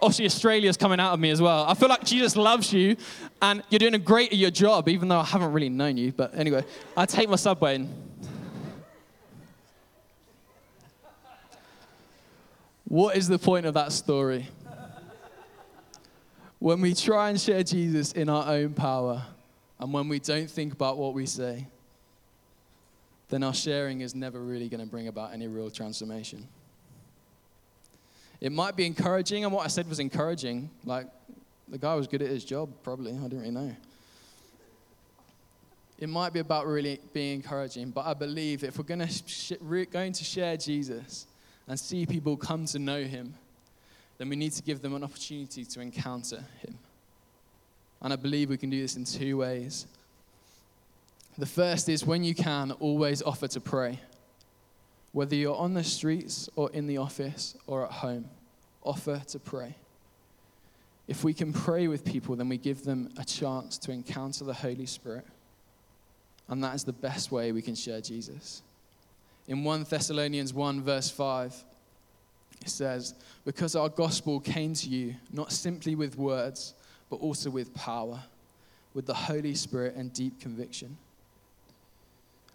Obviously, 0.00 0.26
Australia's 0.26 0.76
coming 0.76 1.00
out 1.00 1.12
of 1.12 1.18
me 1.18 1.30
as 1.30 1.42
well. 1.42 1.64
I 1.66 1.74
feel 1.74 1.88
like 1.88 2.04
Jesus 2.04 2.36
loves 2.36 2.72
you, 2.72 2.96
and 3.40 3.64
you're 3.68 3.80
doing 3.80 3.94
a 3.94 3.98
great 3.98 4.30
at 4.30 4.38
your 4.38 4.50
job, 4.52 4.88
even 4.88 5.08
though 5.08 5.18
I 5.18 5.24
haven't 5.24 5.52
really 5.52 5.70
known 5.70 5.96
you. 5.96 6.12
But 6.12 6.36
anyway, 6.36 6.64
I 6.96 7.04
take 7.04 7.28
my 7.28 7.34
subway 7.34 7.74
and 7.74 8.11
What 12.92 13.16
is 13.16 13.26
the 13.26 13.38
point 13.38 13.64
of 13.64 13.72
that 13.72 13.90
story? 13.90 14.46
When 16.58 16.82
we 16.82 16.92
try 16.92 17.30
and 17.30 17.40
share 17.40 17.62
Jesus 17.62 18.12
in 18.12 18.28
our 18.28 18.46
own 18.46 18.74
power, 18.74 19.22
and 19.80 19.94
when 19.94 20.10
we 20.10 20.18
don't 20.18 20.50
think 20.50 20.74
about 20.74 20.98
what 20.98 21.14
we 21.14 21.24
say, 21.24 21.68
then 23.30 23.44
our 23.44 23.54
sharing 23.54 24.02
is 24.02 24.14
never 24.14 24.38
really 24.38 24.68
going 24.68 24.84
to 24.84 24.86
bring 24.86 25.08
about 25.08 25.32
any 25.32 25.46
real 25.46 25.70
transformation. 25.70 26.46
It 28.42 28.52
might 28.52 28.76
be 28.76 28.84
encouraging, 28.84 29.44
and 29.44 29.54
what 29.54 29.64
I 29.64 29.68
said 29.68 29.88
was 29.88 29.98
encouraging. 29.98 30.68
Like, 30.84 31.06
the 31.68 31.78
guy 31.78 31.94
was 31.94 32.06
good 32.06 32.20
at 32.20 32.28
his 32.28 32.44
job, 32.44 32.68
probably. 32.82 33.12
I 33.12 33.26
don't 33.26 33.38
really 33.38 33.52
know. 33.52 33.74
It 35.98 36.10
might 36.10 36.34
be 36.34 36.40
about 36.40 36.66
really 36.66 37.00
being 37.14 37.36
encouraging, 37.36 37.88
but 37.88 38.04
I 38.04 38.12
believe 38.12 38.62
if 38.64 38.76
we're 38.76 38.84
going 38.84 39.00
to, 39.00 39.08
sh- 39.08 39.52
going 39.90 40.12
to 40.12 40.24
share 40.24 40.58
Jesus, 40.58 41.26
and 41.68 41.78
see 41.78 42.06
people 42.06 42.36
come 42.36 42.66
to 42.66 42.78
know 42.78 43.02
him, 43.04 43.34
then 44.18 44.28
we 44.28 44.36
need 44.36 44.52
to 44.52 44.62
give 44.62 44.82
them 44.82 44.94
an 44.94 45.04
opportunity 45.04 45.64
to 45.64 45.80
encounter 45.80 46.44
him. 46.60 46.78
And 48.00 48.12
I 48.12 48.16
believe 48.16 48.50
we 48.50 48.56
can 48.56 48.70
do 48.70 48.80
this 48.80 48.96
in 48.96 49.04
two 49.04 49.38
ways. 49.38 49.86
The 51.38 51.46
first 51.46 51.88
is 51.88 52.04
when 52.04 52.24
you 52.24 52.34
can, 52.34 52.72
always 52.72 53.22
offer 53.22 53.48
to 53.48 53.60
pray. 53.60 54.00
Whether 55.12 55.36
you're 55.36 55.56
on 55.56 55.74
the 55.74 55.84
streets 55.84 56.48
or 56.56 56.70
in 56.72 56.86
the 56.86 56.98
office 56.98 57.56
or 57.66 57.84
at 57.84 57.92
home, 57.92 58.28
offer 58.82 59.22
to 59.28 59.38
pray. 59.38 59.76
If 61.08 61.24
we 61.24 61.34
can 61.34 61.52
pray 61.52 61.88
with 61.88 62.04
people, 62.04 62.36
then 62.36 62.48
we 62.48 62.58
give 62.58 62.84
them 62.84 63.10
a 63.18 63.24
chance 63.24 63.76
to 63.78 63.92
encounter 63.92 64.44
the 64.44 64.54
Holy 64.54 64.86
Spirit. 64.86 65.26
And 66.48 66.62
that 66.64 66.74
is 66.74 66.84
the 66.84 66.92
best 66.92 67.32
way 67.32 67.52
we 67.52 67.62
can 67.62 67.74
share 67.74 68.00
Jesus. 68.00 68.62
In 69.48 69.64
1 69.64 69.84
Thessalonians 69.84 70.54
1, 70.54 70.82
verse 70.82 71.10
5, 71.10 71.64
it 72.60 72.68
says, 72.68 73.14
Because 73.44 73.74
our 73.74 73.88
gospel 73.88 74.40
came 74.40 74.74
to 74.74 74.88
you 74.88 75.16
not 75.32 75.52
simply 75.52 75.94
with 75.94 76.16
words, 76.16 76.74
but 77.10 77.16
also 77.16 77.50
with 77.50 77.74
power, 77.74 78.22
with 78.94 79.06
the 79.06 79.14
Holy 79.14 79.54
Spirit 79.54 79.96
and 79.96 80.12
deep 80.12 80.40
conviction. 80.40 80.96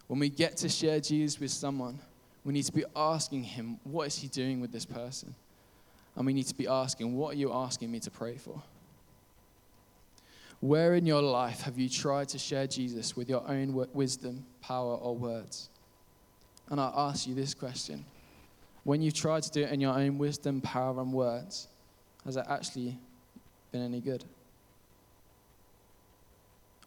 When 0.07 0.19
we 0.19 0.29
get 0.29 0.55
to 0.57 0.69
share 0.69 0.99
Jesus 0.99 1.39
with 1.39 1.51
someone, 1.51 1.99
we 2.45 2.53
need 2.53 2.63
to 2.63 2.71
be 2.71 2.85
asking 2.95 3.43
him, 3.43 3.77
What 3.83 4.07
is 4.07 4.17
he 4.17 4.29
doing 4.29 4.61
with 4.61 4.71
this 4.71 4.85
person? 4.85 5.35
And 6.15 6.25
we 6.25 6.33
need 6.33 6.47
to 6.47 6.55
be 6.55 6.67
asking, 6.67 7.15
What 7.15 7.35
are 7.35 7.37
you 7.37 7.51
asking 7.51 7.91
me 7.91 7.99
to 7.99 8.09
pray 8.09 8.37
for? 8.37 8.63
Where 10.59 10.95
in 10.95 11.05
your 11.05 11.21
life 11.21 11.61
have 11.61 11.77
you 11.77 11.89
tried 11.89 12.29
to 12.29 12.39
share 12.39 12.65
Jesus 12.65 13.15
with 13.15 13.29
your 13.29 13.47
own 13.47 13.73
wisdom, 13.93 14.45
power, 14.61 14.95
or 14.95 15.15
words? 15.15 15.69
And 16.69 16.79
I 16.79 16.91
ask 16.95 17.27
you 17.27 17.35
this 17.35 17.53
question 17.53 18.05
When 18.83 19.01
you 19.01 19.11
try 19.11 19.39
to 19.39 19.51
do 19.51 19.63
it 19.63 19.71
in 19.71 19.79
your 19.79 19.93
own 19.93 20.17
wisdom, 20.17 20.61
power, 20.61 20.99
and 21.01 21.13
words, 21.13 21.67
has 22.25 22.37
it 22.37 22.45
actually 22.49 22.97
been 23.71 23.81
any 23.81 24.01
good? 24.01 24.23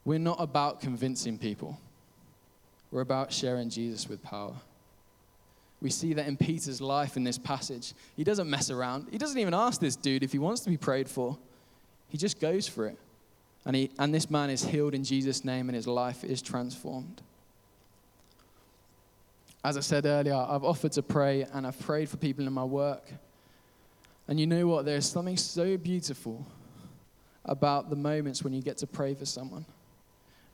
We're 0.05 0.19
not 0.19 0.41
about 0.41 0.81
convincing 0.81 1.39
people, 1.39 1.79
we're 2.91 3.03
about 3.03 3.33
sharing 3.33 3.71
Jesus 3.71 4.09
with 4.09 4.23
power. 4.23 4.55
We 5.83 5.89
see 5.89 6.13
that 6.13 6.29
in 6.29 6.37
Peter's 6.37 6.83
life 6.83 7.17
in 7.17 7.25
this 7.25 7.39
passage. 7.39 7.95
He 8.15 8.23
doesn't 8.23 8.51
mess 8.51 8.69
around. 8.69 9.09
He 9.11 9.17
doesn't 9.17 9.39
even 9.39 9.55
ask 9.55 9.81
this 9.81 9.97
dude 9.97 10.23
if 10.23 10.31
he 10.31 10.39
wants 10.39 10.61
to 10.63 10.69
be 10.69 10.77
prayed 10.77 11.09
for. 11.09 11.39
He 12.11 12.19
just 12.19 12.39
goes 12.39 12.69
for 12.69 12.87
it. 12.87 12.99
And, 13.65 13.75
he, 13.75 13.91
and 13.99 14.15
this 14.15 14.29
man 14.29 14.51
is 14.51 14.63
healed 14.63 14.93
in 14.93 15.05
Jesus' 15.05 15.43
name 15.43 15.71
and 15.71 15.77
his 15.77 15.87
life 15.87 16.23
is 16.23 16.43
transformed 16.43 17.23
as 19.63 19.77
I 19.77 19.81
said 19.81 20.07
earlier, 20.07 20.35
I've 20.35 20.65
offered 20.65 20.93
to 20.93 21.03
pray 21.03 21.43
and 21.53 21.67
I've 21.67 21.79
prayed 21.79 22.09
for 22.09 22.17
people 22.17 22.47
in 22.47 22.53
my 22.53 22.65
work. 22.65 23.13
And 24.27 24.41
you 24.41 24.47
know 24.47 24.67
what? 24.67 24.85
There's 24.85 25.07
something 25.07 25.37
so 25.37 25.77
beautiful 25.77 26.47
about 27.45 27.91
the 27.91 27.97
moments 27.97 28.43
when 28.43 28.53
you 28.53 28.63
get 28.63 28.79
to 28.79 28.87
pray 28.87 29.15
for 29.15 29.27
someone 29.27 29.67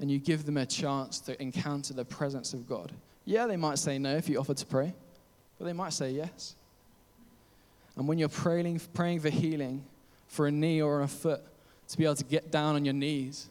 and 0.00 0.10
you 0.10 0.18
give 0.18 0.44
them 0.44 0.56
a 0.56 0.66
chance 0.66 1.20
to 1.20 1.40
encounter 1.40 1.94
the 1.94 2.04
presence 2.04 2.52
of 2.52 2.68
God. 2.68 2.92
Yeah, 3.24 3.46
they 3.46 3.56
might 3.56 3.78
say 3.78 3.98
no 3.98 4.16
if 4.16 4.28
you 4.28 4.38
offer 4.38 4.54
to 4.54 4.66
pray, 4.66 4.92
but 5.58 5.64
they 5.66 5.72
might 5.72 5.92
say 5.92 6.10
yes. 6.10 6.54
And 7.96 8.08
when 8.08 8.18
you're 8.18 8.28
praying, 8.28 8.80
praying 8.92 9.20
for 9.20 9.30
healing 9.30 9.84
for 10.26 10.46
a 10.48 10.50
knee 10.50 10.82
or 10.82 11.02
a 11.02 11.08
foot, 11.08 11.42
to 11.88 11.96
be 11.96 12.04
able 12.04 12.16
to 12.16 12.24
get 12.24 12.50
down 12.50 12.74
on 12.74 12.84
your 12.84 12.94
knees 12.94 13.48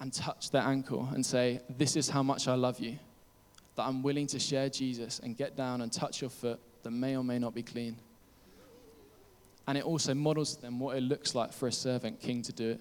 and 0.00 0.12
touch 0.12 0.50
their 0.50 0.62
ankle 0.62 1.08
and 1.12 1.24
say, 1.24 1.60
This 1.68 1.94
is 1.96 2.08
how 2.08 2.22
much 2.22 2.48
I 2.48 2.54
love 2.54 2.80
you 2.80 2.98
that 3.76 3.82
I'm 3.84 4.02
willing 4.02 4.26
to 4.28 4.38
share 4.38 4.68
Jesus 4.68 5.20
and 5.20 5.36
get 5.36 5.56
down 5.56 5.82
and 5.82 5.92
touch 5.92 6.20
your 6.20 6.30
foot 6.30 6.58
that 6.82 6.90
may 6.90 7.16
or 7.16 7.22
may 7.22 7.38
not 7.38 7.54
be 7.54 7.62
clean. 7.62 7.96
And 9.66 9.76
it 9.76 9.84
also 9.84 10.14
models 10.14 10.56
to 10.56 10.62
them 10.62 10.78
what 10.78 10.96
it 10.96 11.02
looks 11.02 11.34
like 11.34 11.52
for 11.52 11.66
a 11.68 11.72
servant 11.72 12.20
king 12.20 12.42
to 12.42 12.52
do 12.52 12.70
it. 12.70 12.80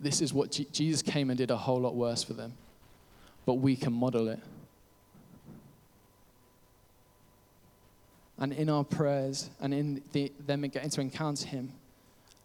This 0.00 0.20
is 0.20 0.32
what 0.32 0.50
G- 0.50 0.66
Jesus 0.72 1.02
came 1.02 1.30
and 1.30 1.38
did 1.38 1.50
a 1.50 1.56
whole 1.56 1.80
lot 1.80 1.94
worse 1.94 2.22
for 2.22 2.32
them, 2.32 2.54
but 3.44 3.54
we 3.54 3.76
can 3.76 3.92
model 3.92 4.28
it. 4.28 4.40
And 8.38 8.52
in 8.52 8.68
our 8.68 8.84
prayers 8.84 9.50
and 9.60 9.72
in 9.72 10.02
the, 10.12 10.32
them 10.46 10.62
getting 10.62 10.90
to 10.90 11.00
encounter 11.00 11.46
Him, 11.46 11.72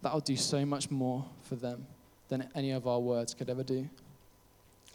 that'll 0.01 0.21
do 0.21 0.37
so 0.37 0.65
much 0.65 0.89
more 0.89 1.25
for 1.43 1.55
them 1.55 1.85
than 2.29 2.47
any 2.55 2.71
of 2.71 2.87
our 2.87 2.99
words 2.99 3.33
could 3.33 3.49
ever 3.49 3.63
do. 3.63 3.89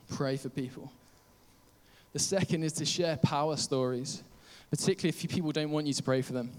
Pray 0.09 0.37
for 0.37 0.49
people. 0.49 0.91
The 2.17 2.21
second 2.21 2.63
is 2.63 2.73
to 2.73 2.87
share 2.87 3.19
power 3.19 3.59
stories, 3.59 4.23
particularly 4.71 5.11
if 5.11 5.29
people 5.29 5.53
don't 5.53 5.71
want 5.71 5.87
you 5.87 5.93
to 5.93 6.03
pray 6.03 6.23
for 6.23 6.33
them. 6.33 6.51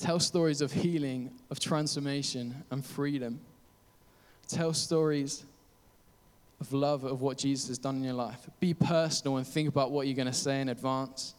Tell 0.00 0.20
stories 0.20 0.60
of 0.60 0.70
healing, 0.70 1.32
of 1.50 1.58
transformation, 1.58 2.62
and 2.70 2.86
freedom. 2.86 3.40
Tell 4.46 4.72
stories 4.72 5.44
of 6.60 6.72
love, 6.72 7.02
of 7.02 7.20
what 7.20 7.36
Jesus 7.36 7.66
has 7.66 7.78
done 7.78 7.96
in 7.96 8.04
your 8.04 8.12
life. 8.12 8.48
Be 8.60 8.74
personal 8.74 9.38
and 9.38 9.44
think 9.44 9.68
about 9.68 9.90
what 9.90 10.06
you're 10.06 10.14
going 10.14 10.26
to 10.28 10.32
say 10.32 10.60
in 10.60 10.68
advance. 10.68 11.34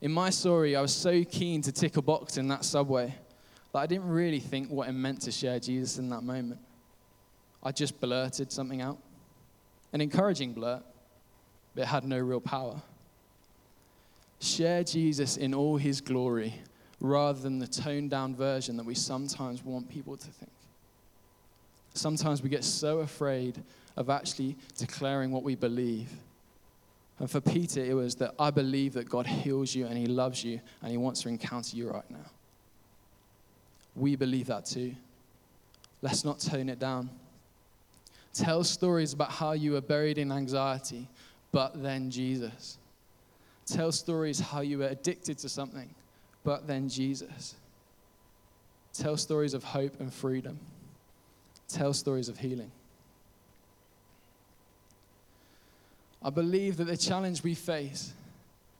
In 0.00 0.12
my 0.12 0.30
story, 0.30 0.76
I 0.76 0.82
was 0.82 0.94
so 0.94 1.24
keen 1.24 1.62
to 1.62 1.72
tick 1.72 1.96
a 1.96 2.02
box 2.02 2.36
in 2.36 2.46
that 2.46 2.64
subway 2.64 3.12
that 3.72 3.78
I 3.80 3.88
didn't 3.88 4.08
really 4.08 4.38
think 4.38 4.70
what 4.70 4.88
it 4.88 4.92
meant 4.92 5.22
to 5.22 5.32
share 5.32 5.58
Jesus 5.58 5.98
in 5.98 6.08
that 6.10 6.22
moment. 6.22 6.60
I 7.60 7.72
just 7.72 8.00
blurted 8.00 8.52
something 8.52 8.80
out, 8.80 8.98
an 9.92 10.00
encouraging 10.00 10.52
blurt 10.52 10.84
but 11.80 11.84
it 11.84 11.88
had 11.88 12.04
no 12.04 12.18
real 12.18 12.42
power. 12.42 12.82
Share 14.38 14.84
Jesus 14.84 15.38
in 15.38 15.54
all 15.54 15.78
his 15.78 16.02
glory 16.02 16.52
rather 17.00 17.40
than 17.40 17.58
the 17.58 17.66
toned 17.66 18.10
down 18.10 18.34
version 18.34 18.76
that 18.76 18.84
we 18.84 18.94
sometimes 18.94 19.64
want 19.64 19.88
people 19.88 20.14
to 20.14 20.26
think. 20.26 20.52
Sometimes 21.94 22.42
we 22.42 22.50
get 22.50 22.64
so 22.64 22.98
afraid 22.98 23.62
of 23.96 24.10
actually 24.10 24.58
declaring 24.76 25.30
what 25.30 25.42
we 25.42 25.54
believe. 25.54 26.10
And 27.18 27.30
for 27.30 27.40
Peter, 27.40 27.82
it 27.82 27.94
was 27.94 28.14
that 28.16 28.34
I 28.38 28.50
believe 28.50 28.92
that 28.92 29.08
God 29.08 29.26
heals 29.26 29.74
you 29.74 29.86
and 29.86 29.96
he 29.96 30.04
loves 30.04 30.44
you 30.44 30.60
and 30.82 30.90
he 30.90 30.98
wants 30.98 31.22
to 31.22 31.30
encounter 31.30 31.78
you 31.78 31.90
right 31.90 32.10
now. 32.10 32.30
We 33.96 34.16
believe 34.16 34.48
that 34.48 34.66
too. 34.66 34.94
Let's 36.02 36.26
not 36.26 36.40
tone 36.40 36.68
it 36.68 36.78
down. 36.78 37.08
Tell 38.34 38.64
stories 38.64 39.14
about 39.14 39.30
how 39.30 39.52
you 39.52 39.72
were 39.72 39.80
buried 39.80 40.18
in 40.18 40.30
anxiety, 40.30 41.08
but 41.52 41.82
then 41.82 42.10
Jesus. 42.10 42.78
Tell 43.66 43.92
stories 43.92 44.40
how 44.40 44.60
you 44.60 44.78
were 44.78 44.86
addicted 44.86 45.38
to 45.38 45.48
something, 45.48 45.94
but 46.44 46.66
then 46.66 46.88
Jesus. 46.88 47.54
Tell 48.92 49.16
stories 49.16 49.54
of 49.54 49.62
hope 49.62 50.00
and 50.00 50.12
freedom. 50.12 50.58
Tell 51.68 51.92
stories 51.92 52.28
of 52.28 52.38
healing. 52.38 52.72
I 56.22 56.30
believe 56.30 56.76
that 56.76 56.84
the 56.84 56.96
challenge 56.96 57.42
we 57.42 57.54
face 57.54 58.12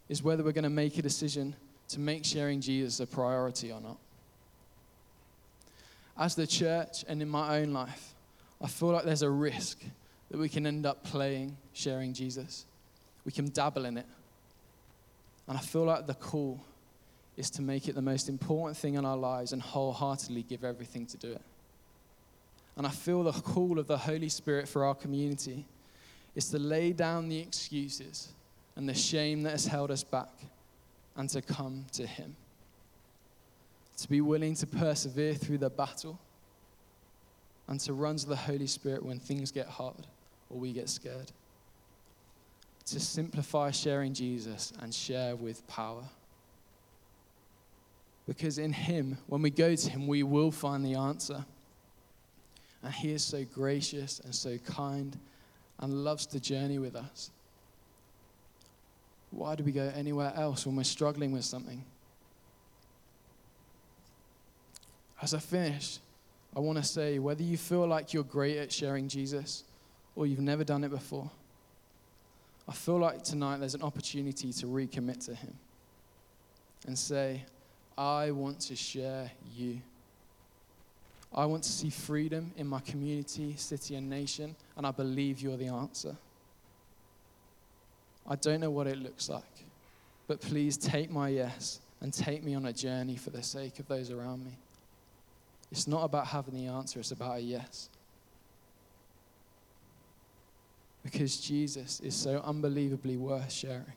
is 0.09 0.23
whether 0.23 0.43
we're 0.43 0.53
going 0.53 0.65
to 0.65 0.71
make 0.71 0.99
a 0.99 1.03
decision 1.03 1.55
to 1.89 2.01
make 2.01 2.25
sharing 2.25 2.61
Jesus 2.61 3.01
a 3.01 3.07
priority 3.07 3.73
or 3.73 3.81
not. 3.81 3.97
As 6.19 6.35
the 6.35 6.47
church 6.47 7.05
and 7.09 7.23
in 7.23 7.29
my 7.29 7.59
own 7.61 7.73
life, 7.73 8.15
I 8.61 8.67
feel 8.67 8.91
like 8.91 9.05
there's 9.05 9.23
a 9.23 9.31
risk 9.31 9.79
that 10.31 10.39
we 10.39 10.49
can 10.49 10.67
end 10.67 10.87
up 10.87 11.03
playing 11.05 11.57
sharing 11.73 12.13
Jesus. 12.15 12.65
We 13.25 13.33
can 13.33 13.51
dabble 13.51 13.85
in 13.85 13.99
it. 13.99 14.07
And 15.49 15.59
I 15.59 15.61
feel 15.61 15.85
like 15.85 16.07
the 16.07 16.15
call 16.15 16.61
is 17.37 17.51
to 17.51 17.63
make 17.63 17.89
it 17.89 17.95
the 17.95 18.03
most 18.03 18.29
important 18.29 18.77
thing 18.77 18.95
in 18.95 19.05
our 19.05 19.17
lives 19.17 19.53
and 19.53 19.61
wholeheartedly 19.61 20.45
give 20.45 20.65
everything 20.65 21.07
to 21.07 21.17
do 21.17 21.33
it. 21.33 21.43
And 22.77 22.87
I 22.87 22.91
feel 22.91 23.25
the 23.25 23.33
call 23.33 23.79
of 23.79 23.87
the 23.87 23.99
Holy 23.99 24.29
Spirit 24.29 24.69
for 24.69 24.85
our 24.85 24.95
community 24.95 25.67
is 26.35 26.49
to 26.51 26.59
lay 26.59 26.93
down 26.93 27.29
the 27.29 27.39
excuses 27.39 28.29
and 28.77 28.89
the 28.89 28.95
shame 28.95 29.43
that 29.43 29.51
has 29.51 29.67
held 29.67 29.91
us 29.91 30.05
back 30.05 30.31
and 31.17 31.29
to 31.31 31.43
come 31.43 31.85
to 31.93 32.07
Him. 32.07 32.37
To 33.99 34.09
be 34.09 34.21
willing 34.21 34.55
to 34.55 34.67
persevere 34.67 35.35
through 35.35 35.59
the 35.59 35.69
battle 35.69 36.19
and 37.69 37.81
to 37.81 37.93
run 37.93 38.17
to 38.17 38.27
the 38.27 38.37
Holy 38.37 38.67
Spirit 38.67 39.05
when 39.05 39.19
things 39.19 39.51
get 39.51 39.67
hard 39.67 40.07
or 40.51 40.59
we 40.59 40.73
get 40.73 40.89
scared. 40.89 41.31
To 42.87 43.01
simplify 43.01 43.71
sharing 43.71 44.13
Jesus 44.13 44.73
and 44.81 44.93
share 44.93 45.37
with 45.37 45.67
power. 45.69 46.03
Because 48.27 48.59
in 48.59 48.73
Him, 48.73 49.17
when 49.29 49.43
we 49.43 49.51
go 49.51 49.75
to 49.75 49.91
Him, 49.91 50.07
we 50.07 50.23
will 50.23 50.51
find 50.51 50.85
the 50.85 50.95
answer. 50.95 51.45
And 52.83 52.93
He 52.93 53.13
is 53.13 53.23
so 53.23 53.45
gracious 53.45 54.21
and 54.21 54.35
so 54.35 54.59
kind 54.59 55.17
and 55.79 56.05
loves 56.05 56.27
to 56.27 56.41
journey 56.41 56.79
with 56.79 56.97
us. 56.97 57.31
Why 59.31 59.55
do 59.55 59.63
we 59.63 59.73
go 59.73 59.93
anywhere 59.95 60.33
else 60.35 60.67
when 60.67 60.77
we're 60.77 60.83
struggling 60.83 61.31
with 61.33 61.45
something? 61.45 61.85
As 65.23 65.35
I 65.35 65.39
finish, 65.39 65.99
I 66.57 66.61
want 66.61 66.79
to 66.79 66.85
say 66.85 67.19
whether 67.19 67.43
you 67.43 67.57
feel 67.57 67.87
like 67.87 68.13
you're 68.13 68.25
great 68.25 68.57
at 68.57 68.73
sharing 68.73 69.07
Jesus 69.07 69.65
or 70.17 70.27
you've 70.27 70.41
never 70.41 70.65
done 70.65 70.85
it 70.85 70.91
before, 70.91 71.31
I 72.69 72.73
feel 72.73 72.99
like 72.99 73.23
tonight 73.23 73.59
there's 73.59 73.75
an 73.75 73.83
opportunity 73.83 74.53
to 74.53 74.67
recommit 74.67 75.25
to 75.27 75.35
Him 75.35 75.55
and 76.87 76.99
say, 76.99 77.45
I 77.99 78.31
want 78.31 78.61
to 78.61 78.77
share 78.77 79.31
you. 79.55 79.81
I 81.35 81.47
want 81.47 81.63
to 81.65 81.71
see 81.71 81.91
freedom 81.91 82.53
in 82.57 82.67
my 82.67 82.81
community, 82.81 83.55
city, 83.57 83.95
and 83.97 84.09
nation, 84.09 84.57
and 84.77 84.87
I 84.87 84.91
believe 84.91 85.41
you're 85.41 85.57
the 85.57 85.69
answer. 85.69 86.17
I 88.27 88.37
don't 88.37 88.61
know 88.61 88.71
what 88.71 88.87
it 88.87 88.99
looks 88.99 89.29
like, 89.29 89.65
but 90.27 90.41
please 90.41 90.77
take 90.77 91.11
my 91.11 91.29
yes 91.29 91.81
and 92.01 92.13
take 92.13 92.43
me 92.43 92.55
on 92.55 92.67
a 92.67 92.73
journey 92.73 93.17
for 93.17 93.31
the 93.31 93.43
sake 93.43 93.79
of 93.79 93.89
those 93.89 94.11
around 94.11 94.45
me. 94.45 94.53
It's 95.71 95.87
not 95.87 96.05
about 96.05 96.27
having 96.27 96.55
the 96.55 96.67
answer, 96.67 97.01
it's 97.01 97.13
about 97.13 97.37
a 97.37 97.41
yes. 97.41 97.89
Because 101.03 101.41
Jesus 101.41 102.01
is 102.01 102.15
so 102.15 102.41
unbelievably 102.45 103.17
worth 103.17 103.51
sharing. 103.51 103.93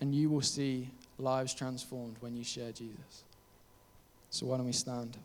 And 0.00 0.14
you 0.14 0.28
will 0.28 0.42
see 0.42 0.88
lives 1.18 1.54
transformed 1.54 2.16
when 2.20 2.36
you 2.36 2.42
share 2.42 2.72
Jesus. 2.72 3.24
So, 4.30 4.46
why 4.46 4.56
don't 4.56 4.66
we 4.66 4.72
stand? 4.72 5.16